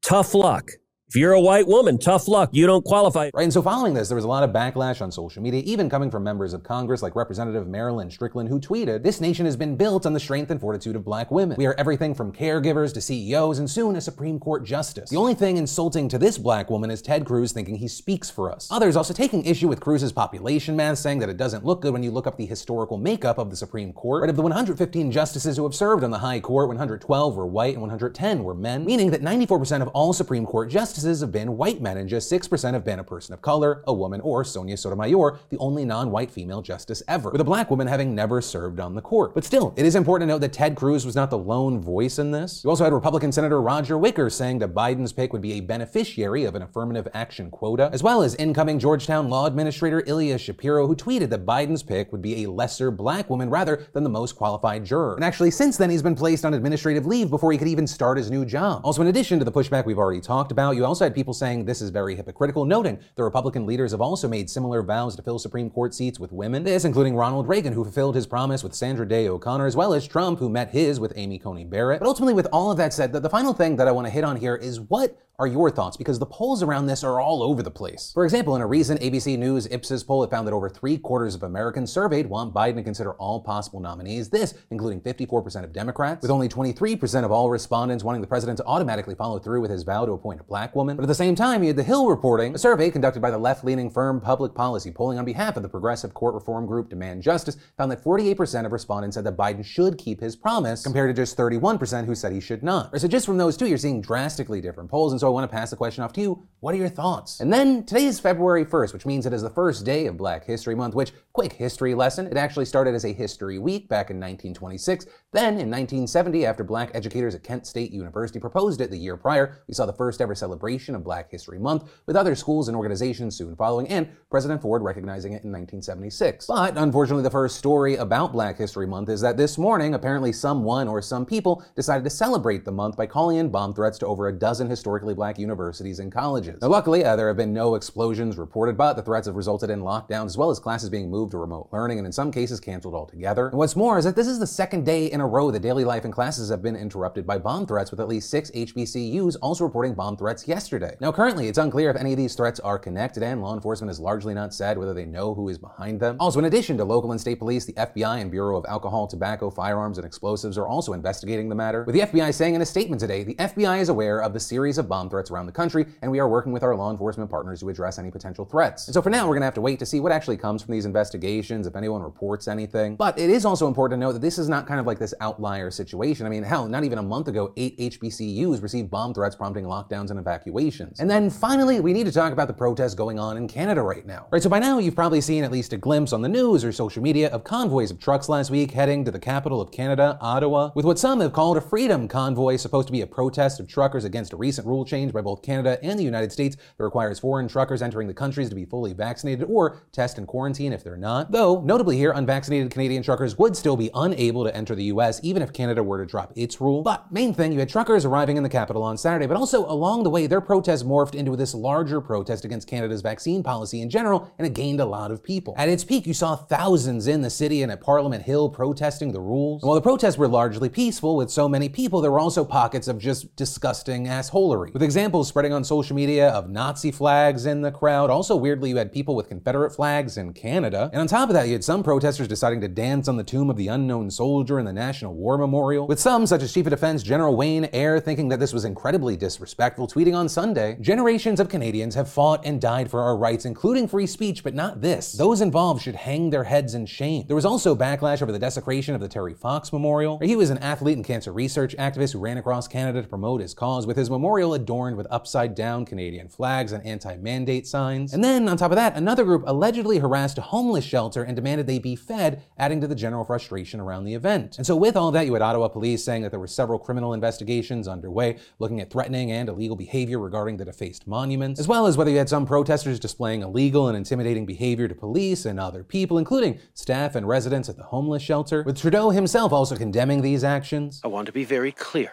tough 0.03 0.36
luck. 0.36 0.69
If 1.15 1.19
you're 1.19 1.31
a 1.31 1.39
white 1.39 1.65
woman, 1.65 1.98
tough 1.98 2.27
luck. 2.27 2.50
You 2.51 2.67
don't 2.67 2.84
qualify. 2.84 3.29
Right, 3.34 3.43
and 3.43 3.53
so 3.53 3.62
following 3.62 3.93
this, 3.93 4.10
there 4.10 4.17
was 4.17 4.25
a 4.25 4.27
lot 4.27 4.43
of 4.43 4.50
backlash 4.50 5.01
on 5.01 5.13
social 5.13 5.41
media, 5.41 5.63
even 5.65 5.89
coming 5.89 6.12
from 6.12 6.25
members 6.25 6.53
of 6.53 6.62
Congress 6.62 7.01
like 7.01 7.15
Representative 7.15 7.69
Marilyn 7.69 8.12
Strickland, 8.12 8.50
who 8.50 8.60
tweeted, 8.60 9.01
This 9.01 9.22
nation 9.22 9.45
has 9.45 9.55
been 9.55 9.77
built 9.77 10.05
on 10.05 10.12
the 10.12 10.19
strength 10.19 10.51
and 10.51 10.60
fortitude 10.60 10.93
of 10.93 11.05
black 11.05 11.31
women. 11.31 11.55
We 11.55 11.67
are 11.67 11.75
everything 11.75 12.15
from 12.15 12.34
caregivers 12.34 12.93
to 12.95 13.00
CEOs 13.00 13.60
and 13.60 13.69
soon 13.69 13.95
a 13.95 14.01
Supreme 14.01 14.41
Court 14.41 14.65
justice. 14.65 15.10
The 15.10 15.15
only 15.15 15.36
thing 15.36 15.55
insulting 15.55 16.10
to 16.10 16.17
this 16.17 16.38
black 16.38 16.69
woman 16.69 16.91
is 16.91 17.01
Ted 17.01 17.25
Cruz 17.25 17.53
thinking 17.53 17.77
he 17.77 17.88
speaks 17.88 18.29
for 18.29 18.51
us. 18.51 18.67
Others 18.69 18.98
also 18.98 19.13
taking 19.13 19.45
issue 19.45 19.69
with 19.69 19.79
Cruz's 19.79 20.12
population 20.12 20.75
math, 20.75 20.98
saying 20.98 21.19
that 21.19 21.29
it 21.29 21.38
doesn't 21.38 21.63
look 21.63 21.81
good 21.81 21.93
when 21.93 22.03
you 22.03 22.12
look 22.12 22.27
up 22.27 22.36
the 22.36 22.45
historical 22.45 22.98
makeup 22.98 23.38
of 23.38 23.50
the 23.50 23.55
Supreme 23.55 23.93
Court. 23.93 24.24
Right, 24.24 24.29
of 24.29 24.36
the 24.36 24.41
115 24.41 25.13
justices 25.13 25.55
who 25.55 25.63
have 25.63 25.75
served 25.75 26.03
on 26.03 26.12
the 26.12 26.19
High 26.19 26.41
Court, 26.41 26.67
112 26.67 27.38
were 27.38 27.48
white 27.48 27.72
and 27.72 27.81
110 27.81 28.43
were 28.43 28.53
men, 28.53 28.84
meaning 28.84 29.12
that 29.12 29.22
94% 29.22 29.81
of 29.81 29.88
all 29.88 30.12
Supreme 30.12 30.45
Court 30.45 30.69
justices 30.69 31.04
have 31.05 31.31
been 31.31 31.57
white 31.57 31.81
men 31.81 31.97
and 31.97 32.09
just 32.09 32.31
6% 32.31 32.74
have 32.74 32.83
been 32.83 33.00
a 33.00 33.03
person 33.03 33.33
of 33.33 33.41
color, 33.41 33.83
a 33.88 33.93
woman, 33.93 34.21
or 34.21 34.43
Sonia 34.43 34.77
Sotomayor, 34.77 35.39
the 35.50 35.57
only 35.57 35.85
non-white 35.85 36.31
female 36.31 36.62
justice 36.62 37.03
ever, 37.07 37.29
with 37.29 37.41
a 37.41 37.45
black 37.45 37.69
woman 37.69 37.88
having 37.88 38.15
never 38.15 38.41
served 38.41 38.79
on 38.79 38.95
the 38.95 39.01
court. 39.01 39.33
But 39.33 39.43
still, 39.43 39.74
it 39.77 39.85
is 39.85 39.95
important 39.95 40.27
to 40.27 40.33
note 40.33 40.41
that 40.41 40.53
Ted 40.53 40.75
Cruz 40.75 41.05
was 41.05 41.15
not 41.15 41.29
the 41.29 41.38
lone 41.38 41.79
voice 41.79 42.19
in 42.19 42.31
this. 42.31 42.63
You 42.63 42.69
also 42.69 42.83
had 42.83 42.93
Republican 42.93 43.31
Senator 43.31 43.62
Roger 43.62 43.97
Wicker 43.97 44.29
saying 44.29 44.59
that 44.59 44.74
Biden's 44.74 45.13
pick 45.13 45.33
would 45.33 45.41
be 45.41 45.53
a 45.53 45.59
beneficiary 45.59 46.45
of 46.45 46.55
an 46.55 46.62
affirmative 46.62 47.07
action 47.13 47.50
quota, 47.51 47.89
as 47.91 48.03
well 48.03 48.21
as 48.21 48.35
incoming 48.35 48.79
Georgetown 48.79 49.29
Law 49.29 49.45
Administrator 49.45 50.03
Ilya 50.05 50.38
Shapiro, 50.38 50.88
who 50.88 50.95
tweeted 50.95 51.29
that 51.29 51.45
Biden's 51.45 51.83
pick 51.83 52.12
would 52.12 52.21
be 52.21 52.43
a 52.43 52.50
lesser 52.50 52.91
black 52.91 53.29
woman 53.29 53.50
rather 53.50 53.88
than 53.93 54.03
the 54.03 54.09
most 54.09 54.35
qualified 54.35 54.85
juror. 54.85 55.15
And 55.15 55.24
actually, 55.24 55.51
since 55.51 55.77
then, 55.77 55.89
he's 55.89 56.03
been 56.03 56.15
placed 56.15 56.45
on 56.45 56.53
administrative 56.53 57.05
leave 57.05 57.29
before 57.29 57.51
he 57.51 57.57
could 57.57 57.67
even 57.67 57.88
start 57.88 58.17
his 58.17 58.31
new 58.31 58.45
job. 58.45 58.81
Also, 58.83 59.01
in 59.01 59.07
addition 59.07 59.39
to 59.39 59.45
the 59.45 59.51
pushback 59.51 59.85
we've 59.85 60.00
already 60.00 60.21
talked 60.21 60.51
about, 60.51 60.75
you 60.75 60.85
also 60.86 61.06
had 61.06 61.13
people 61.13 61.34
saying 61.34 61.65
this 61.65 61.82
is 61.82 61.89
very 61.89 62.15
hypocritical, 62.15 62.65
noting 62.65 63.00
the 63.15 63.24
Republican 63.24 63.65
leaders 63.65 63.92
have 63.92 64.01
also 64.01 64.27
made 64.27 64.50
similar 64.50 64.82
vows 64.82 65.15
to 65.15 65.22
fill 65.22 65.39
Supreme 65.39 65.70
Court 65.70 65.94
seats 65.94 66.20
with 66.20 66.32
women. 66.32 66.63
This, 66.63 66.86
including 66.86 67.15
Ronald 67.15 67.48
Reagan, 67.48 67.74
who 67.74 67.84
fulfilled 67.84 68.15
his 68.15 68.27
promise 68.27 68.63
with 68.63 68.74
Sandra 68.74 69.08
Day 69.08 69.27
O'Connor, 69.27 69.65
as 69.65 69.75
well 69.75 69.94
as 69.94 70.08
Trump, 70.08 70.39
who 70.39 70.50
met 70.50 70.72
his 70.72 71.00
with 71.00 71.13
Amy 71.15 71.39
Coney 71.39 71.65
Barrett. 71.65 72.00
But 72.00 72.08
ultimately, 72.08 72.34
with 72.34 72.48
all 72.54 72.72
of 72.72 72.77
that 72.77 72.94
said, 72.94 73.12
the, 73.12 73.20
the 73.20 73.30
final 73.30 73.54
thing 73.54 73.75
that 73.75 73.88
I 73.88 73.92
want 73.92 74.08
to 74.08 74.12
hit 74.12 74.24
on 74.24 74.38
here 74.38 74.56
is 74.56 74.80
what 74.80 75.18
are 75.38 75.48
your 75.48 75.70
thoughts? 75.70 75.98
Because 75.98 76.20
the 76.20 76.25
polls 76.25 76.63
around 76.63 76.86
this 76.86 77.04
are 77.04 77.20
all 77.20 77.44
over 77.44 77.62
the 77.62 77.72
place. 77.72 78.12
For 78.13 78.24
example, 78.24 78.56
in 78.56 78.62
a 78.62 78.68
recent 78.68 79.01
ABC 79.01 79.38
News 79.38 79.68
Ipsos 79.68 80.04
poll, 80.04 80.24
it 80.24 80.32
found 80.32 80.48
that 80.48 80.54
over 80.54 80.70
three 80.70 80.98
quarters 80.98 81.36
of 81.36 81.44
Americans 81.44 81.92
surveyed 81.92 82.27
want 82.27 82.54
Biden 82.54 82.75
to 82.75 82.84
consider 82.84 83.13
all 83.13 83.42
possible 83.42 83.80
nominees, 83.80 84.30
this 84.30 84.54
including 84.72 85.01
54% 85.01 85.63
of 85.63 85.74
Democrats, 85.74 86.22
with 86.22 86.32
only 86.32 86.48
23% 86.48 87.25
of 87.25 87.32
all 87.32 87.50
respondents 87.50 88.04
wanting 88.04 88.22
the 88.22 88.27
president 88.27 88.58
to 88.58 88.65
automatically 88.65 89.15
follow 89.15 89.39
through 89.39 89.62
with 89.62 89.72
his 89.72 89.84
vow 89.84 90.06
to 90.06 90.13
appoint 90.13 90.39
a 90.39 90.44
black 90.44 90.75
woman. 90.75 90.96
But 90.98 91.03
at 91.03 91.08
the 91.08 91.15
same 91.15 91.34
time, 91.34 91.63
you 91.63 91.67
had 91.67 91.77
The 91.77 91.84
Hill 91.84 92.08
reporting, 92.08 92.53
a 92.53 92.58
survey 92.58 92.91
conducted 92.91 93.22
by 93.22 93.32
the 93.32 93.38
left-leaning 93.38 93.89
firm 93.89 94.22
Public 94.22 94.53
Policy 94.53 94.91
Polling 94.91 95.17
on 95.17 95.25
behalf 95.25 95.55
of 95.58 95.63
the 95.63 95.70
progressive 95.70 96.13
court 96.13 96.36
reform 96.36 96.65
group 96.65 96.89
Demand 96.89 97.24
Justice, 97.24 97.58
found 97.77 97.91
that 97.91 98.03
48% 98.03 98.65
of 98.65 98.72
respondents 98.72 99.15
said 99.15 99.24
that 99.24 99.38
Biden 99.38 99.63
should 99.63 99.98
keep 99.98 100.20
his 100.20 100.36
promise, 100.36 100.84
compared 100.84 101.15
to 101.15 101.22
just 101.22 101.38
31% 101.38 102.05
who 102.05 102.13
said 102.13 102.32
he 102.34 102.41
should 102.41 102.63
not. 102.63 103.00
So 103.00 103.08
just 103.08 103.25
from 103.25 103.38
those 103.38 103.55
two, 103.58 103.67
you're 103.67 103.77
seeing 103.77 104.01
drastically 104.01 104.62
different 104.62 104.89
polls, 104.91 105.13
and 105.13 105.20
so 105.20 105.27
I 105.27 105.32
want 105.32 105.50
to 105.50 105.55
pass 105.55 105.70
the 105.70 105.75
question 105.75 106.03
off 106.03 106.13
to 106.13 106.22
you. 106.22 106.48
What 106.60 106.75
are 106.75 106.77
your 106.77 106.89
thoughts? 106.89 107.39
And 107.39 107.53
then 107.53 107.86
today 107.86 108.05
is 108.05 108.20
February 108.20 108.65
1st, 108.65 108.94
which 108.94 109.05
means 109.05 109.25
it 109.25 109.34
is 109.34 109.41
the 109.41 109.50
first 109.50 109.86
day 109.86 110.05
of 110.08 110.17
Black 110.17 110.46
History 110.46 110.75
Month, 110.75 110.96
which, 110.96 111.13
quick 111.36 111.51
history 111.51 111.94
lesson, 111.94 112.27
it 112.27 112.38
actually 112.38 112.63
started 112.63 112.96
as 112.96 113.04
a 113.04 113.12
history 113.12 113.60
week 113.60 113.89
back 113.89 114.10
in 114.10 114.15
1926. 114.15 115.06
Then 115.34 115.60
in 115.60 115.70
1970, 115.70 116.46
after 116.46 116.63
black 116.63 116.92
educators 116.94 117.36
at 117.36 117.44
Kent 117.44 117.68
State 117.68 117.92
University 117.92 118.39
proposed 118.39 118.80
it 118.80 118.89
the 118.89 118.98
year 118.98 119.18
prior, 119.18 119.62
we 119.68 119.74
saw 119.74 119.86
the 119.86 119.92
first 119.92 120.22
ever 120.22 120.34
celebration 120.34 120.96
of 120.96 121.04
Black 121.04 121.30
History 121.30 121.60
Month, 121.60 121.92
with 122.06 122.15
other 122.15 122.36
schools 122.36 122.70
and 122.70 122.77
organizations 122.77 123.36
soon 123.36 123.54
following, 123.58 123.86
and 123.89 124.08
President 124.32 124.62
Ford 124.62 124.82
recognizing 124.82 125.34
it 125.34 125.44
in 125.44 125.51
1976. 125.51 126.46
But 126.46 126.77
unfortunately, 126.77 127.24
the 127.24 127.30
first 127.30 127.58
story 127.58 127.98
about 127.98 128.32
Black 128.32 128.58
History 128.58 128.88
Month 128.88 129.10
is 129.10 129.20
that 129.20 129.36
this 129.36 129.58
morning, 129.58 129.94
apparently 129.94 130.32
someone 130.32 130.88
or 130.88 131.01
some 131.01 131.25
people 131.25 131.65
decided 131.75 132.06
to 132.06 132.10
celebrate 132.10 132.63
the 132.63 132.72
month 132.72 132.96
by 132.96 133.08
calling 133.08 133.36
in 133.36 133.50
bomb 133.50 133.74
threats 133.74 133.98
to 133.98 134.08
over 134.08 134.30
a 134.30 134.39
dozen 134.39 134.70
historically 134.70 135.13
black 135.13 135.38
universities 135.38 136.00
and 136.00 136.13
colleges. 136.13 136.62
Now, 136.62 136.70
luckily, 136.70 137.04
uh, 137.04 137.18
there 137.18 137.27
have 137.27 137.36
been 137.36 137.51
no 137.51 137.75
explosions 137.75 138.38
reported, 138.38 138.77
but 138.77 138.94
the 138.94 139.04
threats 139.04 139.27
have 139.27 139.36
resulted 139.36 139.70
in 139.70 139.82
lockdowns 139.82 140.27
as 140.27 140.38
well 140.38 140.50
as 140.50 140.60
classes 140.60 140.89
being 140.89 141.10
moved 141.10 141.25
to 141.32 141.38
remote 141.38 141.70
learning 141.72 141.98
and 141.98 142.05
in 142.05 142.12
some 142.12 142.32
cases 142.32 142.60
canceled 142.60 142.94
altogether. 142.94 143.48
And 143.48 143.58
what's 143.58 143.75
more 143.75 143.98
is 143.98 144.05
that 144.05 144.15
this 144.15 144.27
is 144.27 144.39
the 144.39 144.48
second 144.48 144.86
day 144.86 145.08
in 145.08 145.22
a 145.22 145.27
row 145.27 145.51
that 145.51 145.62
daily 145.62 145.86
life 145.86 146.05
and 146.05 146.13
classes 146.13 146.50
have 146.50 146.62
been 146.62 146.75
interrupted 146.75 147.25
by 147.25 147.38
bomb 147.38 147.65
threats, 147.65 147.91
with 147.91 148.00
at 148.00 148.08
least 148.08 148.29
six 148.29 148.51
HBCUs 148.51 149.38
also 149.41 149.63
reporting 149.63 149.94
bomb 149.94 150.17
threats 150.17 150.48
yesterday. 150.48 150.96
Now, 151.00 151.12
currently, 151.12 151.48
it's 151.48 151.58
unclear 151.58 151.89
if 151.89 151.98
any 151.98 152.12
of 152.12 152.17
these 152.17 152.36
threats 152.36 152.60
are 152.60 152.77
connected, 152.77 153.24
and 153.24 153.41
law 153.41 153.53
enforcement 153.53 153.89
has 153.89 154.00
largely 154.00 154.34
not 154.34 154.53
said 154.53 154.77
whether 154.77 154.94
they 154.94 155.05
know 155.05 155.34
who 155.34 155.50
is 155.50 155.58
behind 155.58 156.00
them. 156.00 156.17
Also, 156.20 156.39
in 156.39 156.46
addition 156.46 156.77
to 156.77 156.86
local 156.86 157.12
and 157.12 157.22
state 157.22 157.39
police, 157.39 157.65
the 157.65 157.74
FBI 157.74 158.22
and 158.22 158.32
Bureau 158.32 158.58
of 158.58 158.65
Alcohol, 158.67 159.08
Tobacco, 159.08 159.50
Firearms, 159.50 159.98
and 159.98 160.05
Explosives 160.05 160.58
are 160.58 160.67
also 160.67 160.94
investigating 160.94 161.50
the 161.50 161.55
matter. 161.55 161.84
With 161.84 161.96
the 161.96 162.01
FBI 162.01 162.34
saying 162.34 162.55
in 162.55 162.62
a 162.62 162.65
statement 162.65 163.00
today, 163.00 163.24
the 163.24 163.36
FBI 163.36 163.79
is 163.79 163.89
aware 163.89 164.22
of 164.22 164.34
the 164.34 164.39
series 164.39 164.77
of 164.77 164.88
bomb 164.88 165.10
threats 165.10 165.32
around 165.32 165.46
the 165.46 165.51
country, 165.51 165.86
and 166.01 166.12
we 166.12 166.20
are 166.20 166.27
working 166.27 166.51
with 166.51 166.63
our 166.63 166.75
law 166.75 166.91
enforcement 166.91 167.29
partners 167.29 167.60
to 167.62 167.70
address 167.70 168.00
any 168.00 168.12
potential 168.12 168.46
threats. 168.46 168.88
And 168.88 168.94
so 168.94 169.01
for 169.01 169.10
now, 169.10 169.27
we're 169.27 169.36
gonna 169.36 169.46
have 169.46 169.53
to 169.55 169.62
wait 169.62 169.79
to 169.79 169.86
see 169.86 170.00
what 170.00 170.12
actually 170.12 170.38
comes 170.38 170.62
from 170.62 170.74
these 170.74 170.86
investigations, 170.86 171.14
if 171.15 171.75
anyone 171.75 172.01
reports 172.01 172.48
anything. 172.48 172.95
But 172.95 173.17
it 173.17 173.29
is 173.29 173.45
also 173.45 173.67
important 173.67 174.00
to 174.00 174.05
note 174.05 174.13
that 174.13 174.22
this 174.22 174.38
is 174.38 174.50
not 174.50 174.67
kind 174.67 174.79
of 174.79 174.86
like 174.86 175.00
this 175.00 175.13
outlier 175.22 175.72
situation. 175.72 176.25
I 176.25 176.29
mean, 176.29 176.43
hell, 176.43 176.67
not 176.67 176.84
even 176.84 176.98
a 176.98 177.03
month 177.03 177.27
ago, 177.27 177.53
eight 177.57 177.77
HBCUs 177.77 178.62
received 178.62 178.89
bomb 178.89 179.13
threats 179.13 179.36
prompting 179.36 179.65
lockdowns 179.65 180.12
and 180.12 180.19
evacuations. 180.19 181.00
And 181.00 181.10
then 181.10 181.29
finally, 181.29 181.79
we 181.79 181.93
need 181.93 182.05
to 182.05 182.12
talk 182.12 182.34
about 182.34 182.48
the 182.48 182.53
protests 182.53 182.95
going 182.95 183.19
on 183.19 183.38
in 183.38 183.48
Canada 183.48 183.81
right 183.81 184.05
now. 184.05 184.27
Right, 184.31 184.41
so 184.41 184.50
by 184.50 184.60
now 184.60 184.79
you've 184.79 184.95
probably 184.95 185.22
seen 185.22 185.43
at 185.43 185.51
least 185.51 185.74
a 185.74 185.77
glimpse 185.77 186.13
on 186.13 186.22
the 186.22 186.29
news 186.29 186.63
or 186.63 186.72
social 186.72 187.01
media 187.01 187.29
of 187.29 187.43
convoys 187.43 187.91
of 187.91 188.00
trucks 188.00 188.29
last 188.29 188.51
week 188.51 188.72
heading 188.72 189.05
to 189.05 189.12
the 189.12 189.19
capital 189.19 189.62
of 189.62 189.72
Canada, 189.72 190.17
Ottawa, 190.22 190.72
with 190.75 190.86
what 190.86 191.00
some 191.00 191.19
have 191.22 191.34
called 191.34 191.57
a 191.57 191.62
freedom 191.62 192.07
convoy 192.07 192.55
supposed 192.55 192.88
to 192.88 192.91
be 192.91 193.01
a 193.01 193.07
protest 193.07 193.60
of 193.60 193.67
truckers 193.67 194.03
against 194.03 194.34
a 194.34 194.38
recent 194.38 194.67
rule 194.67 194.86
change 194.86 195.13
by 195.13 195.22
both 195.22 195.41
Canada 195.41 195.79
and 195.84 196.00
the 196.00 196.03
United 196.03 196.31
States 196.31 196.55
that 196.55 196.84
requires 196.84 197.19
foreign 197.19 197.48
truckers 197.48 197.81
entering 197.81 198.07
the 198.07 198.13
countries 198.13 198.50
to 198.50 198.55
be 198.55 198.65
fully 198.65 198.93
vaccinated 198.93 199.48
or 199.50 199.84
test 199.91 200.17
and 200.17 200.27
quarantine 200.27 200.74
if 200.74 200.84
they're 200.84 200.98
not. 200.98 201.04
Though, 201.29 201.62
notably 201.62 201.97
here, 201.97 202.12
unvaccinated 202.12 202.71
Canadian 202.71 203.03
truckers 203.03 203.38
would 203.38 203.55
still 203.55 203.77
be 203.77 203.89
unable 203.93 204.43
to 204.43 204.55
enter 204.55 204.75
the 204.75 204.85
US 204.85 205.19
even 205.24 205.41
if 205.41 205.53
Canada 205.53 205.83
were 205.83 206.00
to 206.00 206.05
drop 206.05 206.33
its 206.35 206.59
rule. 206.59 206.81
But 206.81 207.12
main 207.12 207.33
thing, 207.33 207.51
you 207.53 207.59
had 207.59 207.69
truckers 207.69 208.05
arriving 208.05 208.38
in 208.38 208.43
the 208.43 208.50
capital 208.50 208.83
on 208.83 208.97
Saturday, 208.97 209.27
but 209.27 209.38
also 209.38 209.65
along 209.65 210.03
the 210.03 210.09
way, 210.09 210.27
their 210.27 210.41
protest 210.41 210.85
morphed 210.85 211.15
into 211.15 211.35
this 211.35 211.53
larger 211.53 212.01
protest 212.01 212.45
against 212.45 212.67
Canada's 212.67 213.01
vaccine 213.01 213.43
policy 213.43 213.81
in 213.81 213.89
general, 213.89 214.31
and 214.38 214.47
it 214.47 214.53
gained 214.53 214.79
a 214.79 214.85
lot 214.85 215.12
of 215.12 215.24
people. 215.24 215.53
At 215.57 215.69
its 215.69 215.83
peak, 215.83 216.07
you 216.07 216.13
saw 216.13 216.35
thousands 216.35 217.07
in 217.07 217.21
the 217.21 217.29
city 217.29 217.62
and 217.62 217.71
at 217.71 217.81
Parliament 217.81 218.24
Hill 218.24 218.50
protesting 218.50 219.12
the 219.12 219.21
rules. 219.21 219.62
And 219.62 219.67
while 219.67 219.75
the 219.75 219.81
protests 219.81 220.17
were 220.17 220.27
largely 220.27 220.69
peaceful 220.69 221.15
with 221.15 221.29
so 221.29 221.47
many 221.47 221.69
people, 221.69 222.01
there 222.01 222.12
were 222.12 222.19
also 222.19 222.43
pockets 222.43 222.88
of 222.88 222.97
just 222.97 223.35
disgusting 223.35 224.07
assholery. 224.07 224.74
With 224.74 224.83
examples 224.83 225.27
spreading 225.27 225.53
on 225.53 225.63
social 225.63 225.95
media 225.95 226.29
of 226.29 226.50
Nazi 226.50 226.91
flags 226.91 227.45
in 227.45 227.62
the 227.62 227.71
crowd. 227.71 228.09
Also, 228.09 228.35
weirdly, 228.35 228.69
you 228.69 228.77
had 228.77 228.91
people 228.91 229.15
with 229.15 229.27
Confederate 229.27 229.71
flags 229.71 230.17
in 230.17 230.33
Canada. 230.33 230.89
And 230.95 231.01
on 231.01 231.07
top 231.07 231.27
of 231.27 231.33
that, 231.33 231.47
you 231.47 231.51
had 231.51 231.63
some 231.65 231.83
protesters 231.83 232.29
deciding 232.29 232.61
to 232.61 232.69
dance 232.69 233.09
on 233.09 233.17
the 233.17 233.23
tomb 233.25 233.49
of 233.49 233.57
the 233.57 233.67
unknown 233.67 234.09
soldier 234.09 234.59
in 234.59 234.65
the 234.65 234.71
National 234.71 235.13
War 235.13 235.37
Memorial. 235.37 235.87
With 235.87 235.99
some, 235.99 236.25
such 236.25 236.41
as 236.41 236.53
Chief 236.53 236.65
of 236.65 236.69
Defense 236.69 237.03
General 237.03 237.35
Wayne 237.35 237.67
Eyre, 237.73 237.99
thinking 237.99 238.29
that 238.29 238.39
this 238.39 238.53
was 238.53 238.63
incredibly 238.63 239.17
disrespectful, 239.17 239.89
tweeting 239.89 240.15
on 240.15 240.29
Sunday 240.29 240.77
Generations 240.79 241.41
of 241.41 241.49
Canadians 241.49 241.95
have 241.95 242.07
fought 242.07 242.45
and 242.45 242.61
died 242.61 242.89
for 242.89 243.01
our 243.01 243.17
rights, 243.17 243.43
including 243.43 243.89
free 243.89 244.07
speech, 244.07 244.41
but 244.41 244.53
not 244.53 244.79
this. 244.79 245.11
Those 245.11 245.41
involved 245.41 245.83
should 245.83 245.95
hang 245.95 246.29
their 246.29 246.45
heads 246.45 246.75
in 246.75 246.85
shame. 246.85 247.25
There 247.27 247.35
was 247.35 247.43
also 247.43 247.75
backlash 247.75 248.21
over 248.21 248.31
the 248.31 248.39
desecration 248.39 248.95
of 248.95 249.01
the 249.01 249.09
Terry 249.09 249.33
Fox 249.33 249.73
Memorial. 249.73 250.19
He 250.19 250.37
was 250.37 250.49
an 250.49 250.59
athlete 250.59 250.95
and 250.95 251.05
cancer 251.05 251.33
research 251.33 251.75
activist 251.75 252.13
who 252.13 252.19
ran 252.19 252.37
across 252.37 252.69
Canada 252.69 253.01
to 253.01 253.07
promote 253.09 253.41
his 253.41 253.53
cause, 253.53 253.85
with 253.85 253.97
his 253.97 254.09
memorial 254.09 254.53
adorned 254.53 254.95
with 254.95 255.07
upside 255.11 255.55
down 255.55 255.83
Canadian 255.85 256.29
flags 256.29 256.71
and 256.71 256.85
anti 256.85 257.17
mandate 257.17 257.67
signs. 257.67 258.13
And 258.13 258.23
then, 258.23 258.47
on 258.47 258.55
top 258.55 258.71
of 258.71 258.77
that, 258.77 258.95
another 258.95 259.25
group 259.25 259.43
allegedly 259.45 259.97
harassed 259.97 260.37
a 260.37 260.41
homeless 260.75 260.89
shelter 260.89 261.24
and 261.24 261.38
demanded 261.38 261.67
they 261.67 261.79
be 261.79 261.96
fed, 261.96 262.44
adding 262.58 262.82
to 262.82 262.88
the 262.88 262.96
general 262.96 263.24
frustration 263.24 263.79
around 263.79 264.03
the 264.03 264.13
event. 264.13 264.58
And 264.58 264.67
so, 264.67 264.75
with 264.75 264.98
all 264.98 265.10
that, 265.12 265.25
you 265.25 265.32
had 265.32 265.41
Ottawa 265.41 265.70
police 265.70 266.03
saying 266.03 266.22
that 266.24 266.32
there 266.32 266.39
were 266.39 266.48
several 266.48 266.77
criminal 266.77 267.13
investigations 267.13 267.88
underway 267.88 268.39
looking 268.60 268.82
at 268.82 268.89
threatening 268.89 269.32
and 269.32 269.48
illegal 269.48 269.77
behavior 269.77 270.20
regarding 270.20 270.58
the 270.58 270.65
defaced 270.65 271.08
monuments, 271.08 271.62
as 271.62 271.67
well 271.70 271.88
as 271.88 271.96
whether 271.96 272.12
you 272.12 272.17
had 272.17 272.27
some 272.27 272.46
protesters 272.46 273.00
displaying 273.00 273.41
illegal 273.41 273.88
and 273.88 273.96
intimidating 273.96 274.46
behavior 274.46 274.89
to 274.89 274.96
police 274.96 275.46
and 275.46 275.62
other 275.62 275.82
people, 275.82 276.17
including 276.17 276.60
staff 276.74 277.15
and 277.15 277.25
residents 277.25 277.70
at 277.70 277.77
the 277.77 277.84
homeless 277.84 278.22
shelter, 278.22 278.62
with 278.63 278.77
Trudeau 278.77 279.12
himself 279.12 279.53
also 279.53 279.77
condemning 279.77 280.22
these 280.24 280.44
actions. 280.44 281.00
I 281.05 281.08
want 281.08 281.25
to 281.27 281.32
be 281.32 281.46
very 281.46 281.72
clear. 281.72 282.12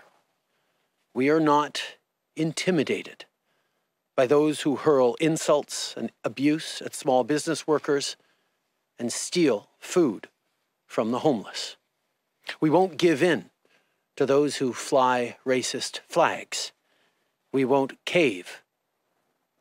We 1.15 1.31
are 1.31 1.41
not 1.41 1.83
intimidated 2.37 3.25
by 4.17 4.27
those 4.27 4.61
who 4.61 4.77
hurl 4.77 5.15
insults 5.15 5.95
and 5.97 6.13
abuse 6.23 6.81
at 6.81 6.95
small 6.95 7.25
business 7.25 7.67
workers 7.67 8.17
and 8.99 9.13
steal 9.13 9.69
food 9.79 10.29
from 10.87 11.11
the 11.11 11.21
homeless. 11.21 11.77
We 12.61 12.71
won't 12.71 12.99
give 12.99 13.23
in 13.23 13.51
to 14.17 14.27
those 14.27 14.57
who 14.57 14.73
fly 14.73 15.37
racist 15.47 16.01
flags. 16.09 16.73
We 17.53 17.65
won't 17.65 18.05
cave 18.05 18.63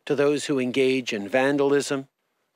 to 0.06 0.16
those 0.16 0.46
who 0.46 0.60
engage 0.60 1.14
in 1.14 1.28
vandalism 1.28 2.08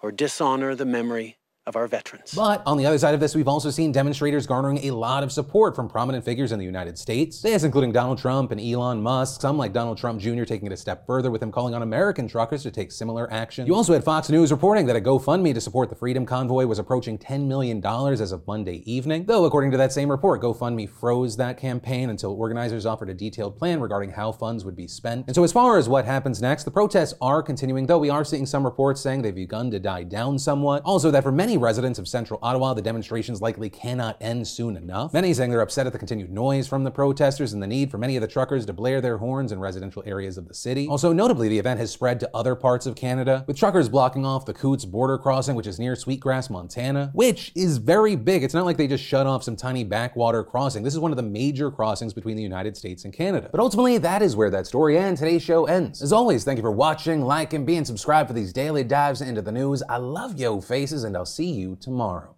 or 0.01 0.11
dishonor 0.11 0.75
the 0.75 0.85
memory 0.85 1.37
of 1.67 1.75
our 1.75 1.87
veterans. 1.87 2.33
But 2.35 2.61
on 2.65 2.77
the 2.77 2.85
other 2.85 2.97
side 2.97 3.15
of 3.15 3.19
this, 3.19 3.33
we've 3.33 3.47
also 3.47 3.71
seen 3.71 3.91
demonstrators 3.91 4.45
garnering 4.45 4.77
a 4.85 4.91
lot 4.91 5.23
of 5.23 5.31
support 5.31 5.75
from 5.75 5.89
prominent 5.89 6.23
figures 6.23 6.51
in 6.51 6.59
the 6.59 6.65
United 6.65 6.97
States. 6.97 7.41
This 7.41 7.63
including 7.63 7.91
Donald 7.91 8.19
Trump 8.19 8.51
and 8.51 8.61
Elon 8.61 9.01
Musk, 9.01 9.41
some 9.41 9.57
like 9.57 9.73
Donald 9.73 9.97
Trump 9.97 10.19
Jr. 10.19 10.43
taking 10.43 10.67
it 10.67 10.71
a 10.73 10.77
step 10.77 11.07
further 11.07 11.31
with 11.31 11.41
him 11.41 11.51
calling 11.51 11.73
on 11.73 11.81
American 11.81 12.27
truckers 12.27 12.61
to 12.63 12.71
take 12.71 12.91
similar 12.91 13.31
action. 13.31 13.65
You 13.65 13.73
also 13.73 13.93
had 13.93 14.03
Fox 14.03 14.29
News 14.29 14.51
reporting 14.51 14.85
that 14.85 14.95
a 14.95 15.01
GoFundMe 15.01 15.53
to 15.55 15.61
support 15.61 15.89
the 15.89 15.95
Freedom 15.95 16.25
Convoy 16.25 16.67
was 16.67 16.77
approaching 16.77 17.17
$10 17.17 17.47
million 17.47 17.83
as 17.85 18.31
of 18.31 18.45
Monday 18.45 18.83
evening. 18.85 19.25
Though, 19.25 19.45
according 19.45 19.71
to 19.71 19.77
that 19.77 19.91
same 19.91 20.11
report, 20.11 20.41
GoFundMe 20.41 20.87
froze 20.87 21.35
that 21.37 21.57
campaign 21.57 22.11
until 22.11 22.33
organizers 22.33 22.85
offered 22.85 23.09
a 23.09 23.13
detailed 23.15 23.57
plan 23.57 23.79
regarding 23.79 24.11
how 24.11 24.31
funds 24.31 24.63
would 24.65 24.75
be 24.75 24.87
spent. 24.87 25.25
And 25.25 25.35
so, 25.35 25.43
as 25.43 25.51
far 25.51 25.79
as 25.79 25.89
what 25.89 26.05
happens 26.05 26.41
next, 26.41 26.63
the 26.63 26.71
protests 26.71 27.15
are 27.21 27.41
continuing, 27.41 27.87
though 27.87 27.97
we 27.97 28.11
are 28.11 28.23
seeing 28.23 28.45
some 28.45 28.63
reports 28.63 29.01
saying 29.01 29.23
they've 29.23 29.33
begun 29.33 29.71
to 29.71 29.79
die 29.79 30.03
down 30.03 30.37
somewhat. 30.37 30.83
Also, 30.85 31.09
that 31.09 31.23
for 31.23 31.31
many 31.31 31.54
residents 31.57 31.99
of 31.99 32.07
central 32.07 32.39
Ottawa, 32.41 32.73
the 32.73 32.81
demonstrations 32.81 33.41
likely 33.41 33.69
cannot 33.69 34.17
end 34.21 34.47
soon 34.47 34.77
enough. 34.77 35.13
Many 35.13 35.33
saying 35.33 35.51
they're 35.51 35.61
upset 35.61 35.87
at 35.87 35.93
the 35.93 35.99
continued 35.99 36.31
noise 36.31 36.67
from 36.67 36.83
the 36.83 36.91
protesters 36.91 37.53
and 37.53 37.61
the 37.61 37.67
need 37.67 37.91
for 37.91 37.97
many 37.97 38.15
of 38.15 38.21
the 38.21 38.27
truckers 38.27 38.65
to 38.65 38.73
blare 38.73 39.01
their 39.01 39.17
horns 39.17 39.51
in 39.51 39.59
residential 39.59 40.03
areas 40.05 40.37
of 40.37 40.47
the 40.47 40.53
city. 40.53 40.87
Also, 40.87 41.13
notably, 41.13 41.49
the 41.49 41.59
event 41.59 41.79
has 41.79 41.91
spread 41.91 42.19
to 42.19 42.29
other 42.33 42.55
parts 42.55 42.85
of 42.85 42.95
Canada, 42.95 43.43
with 43.47 43.57
truckers 43.57 43.89
blocking 43.89 44.25
off 44.25 44.45
the 44.45 44.53
Coutts 44.53 44.85
border 44.85 45.17
crossing, 45.17 45.55
which 45.55 45.67
is 45.67 45.79
near 45.79 45.95
Sweetgrass, 45.95 46.49
Montana, 46.49 47.11
which 47.13 47.51
is 47.55 47.77
very 47.77 48.15
big. 48.15 48.43
It's 48.43 48.53
not 48.53 48.65
like 48.65 48.77
they 48.77 48.87
just 48.87 49.03
shut 49.03 49.27
off 49.27 49.43
some 49.43 49.55
tiny 49.55 49.83
backwater 49.83 50.43
crossing. 50.43 50.83
This 50.83 50.93
is 50.93 50.99
one 50.99 51.11
of 51.11 51.17
the 51.17 51.23
major 51.23 51.71
crossings 51.71 52.13
between 52.13 52.35
the 52.35 52.43
United 52.43 52.77
States 52.77 53.05
and 53.05 53.13
Canada. 53.13 53.49
But 53.51 53.59
ultimately, 53.59 53.97
that 53.99 54.21
is 54.21 54.35
where 54.35 54.49
that 54.49 54.67
story 54.67 54.97
and 54.97 55.17
today's 55.17 55.43
show 55.43 55.65
ends. 55.65 56.01
As 56.01 56.13
always, 56.13 56.43
thank 56.43 56.57
you 56.57 56.63
for 56.63 56.71
watching, 56.71 57.21
liking, 57.21 57.65
being 57.65 57.85
subscribed 57.85 58.27
for 58.27 58.33
these 58.33 58.53
daily 58.53 58.83
dives 58.83 59.21
into 59.21 59.41
the 59.41 59.51
news. 59.51 59.83
I 59.89 59.97
love 59.97 60.39
yo 60.39 60.61
faces, 60.61 61.03
and 61.03 61.15
I'll 61.15 61.25
see 61.45 61.51
you 61.51 61.75
tomorrow. 61.79 62.34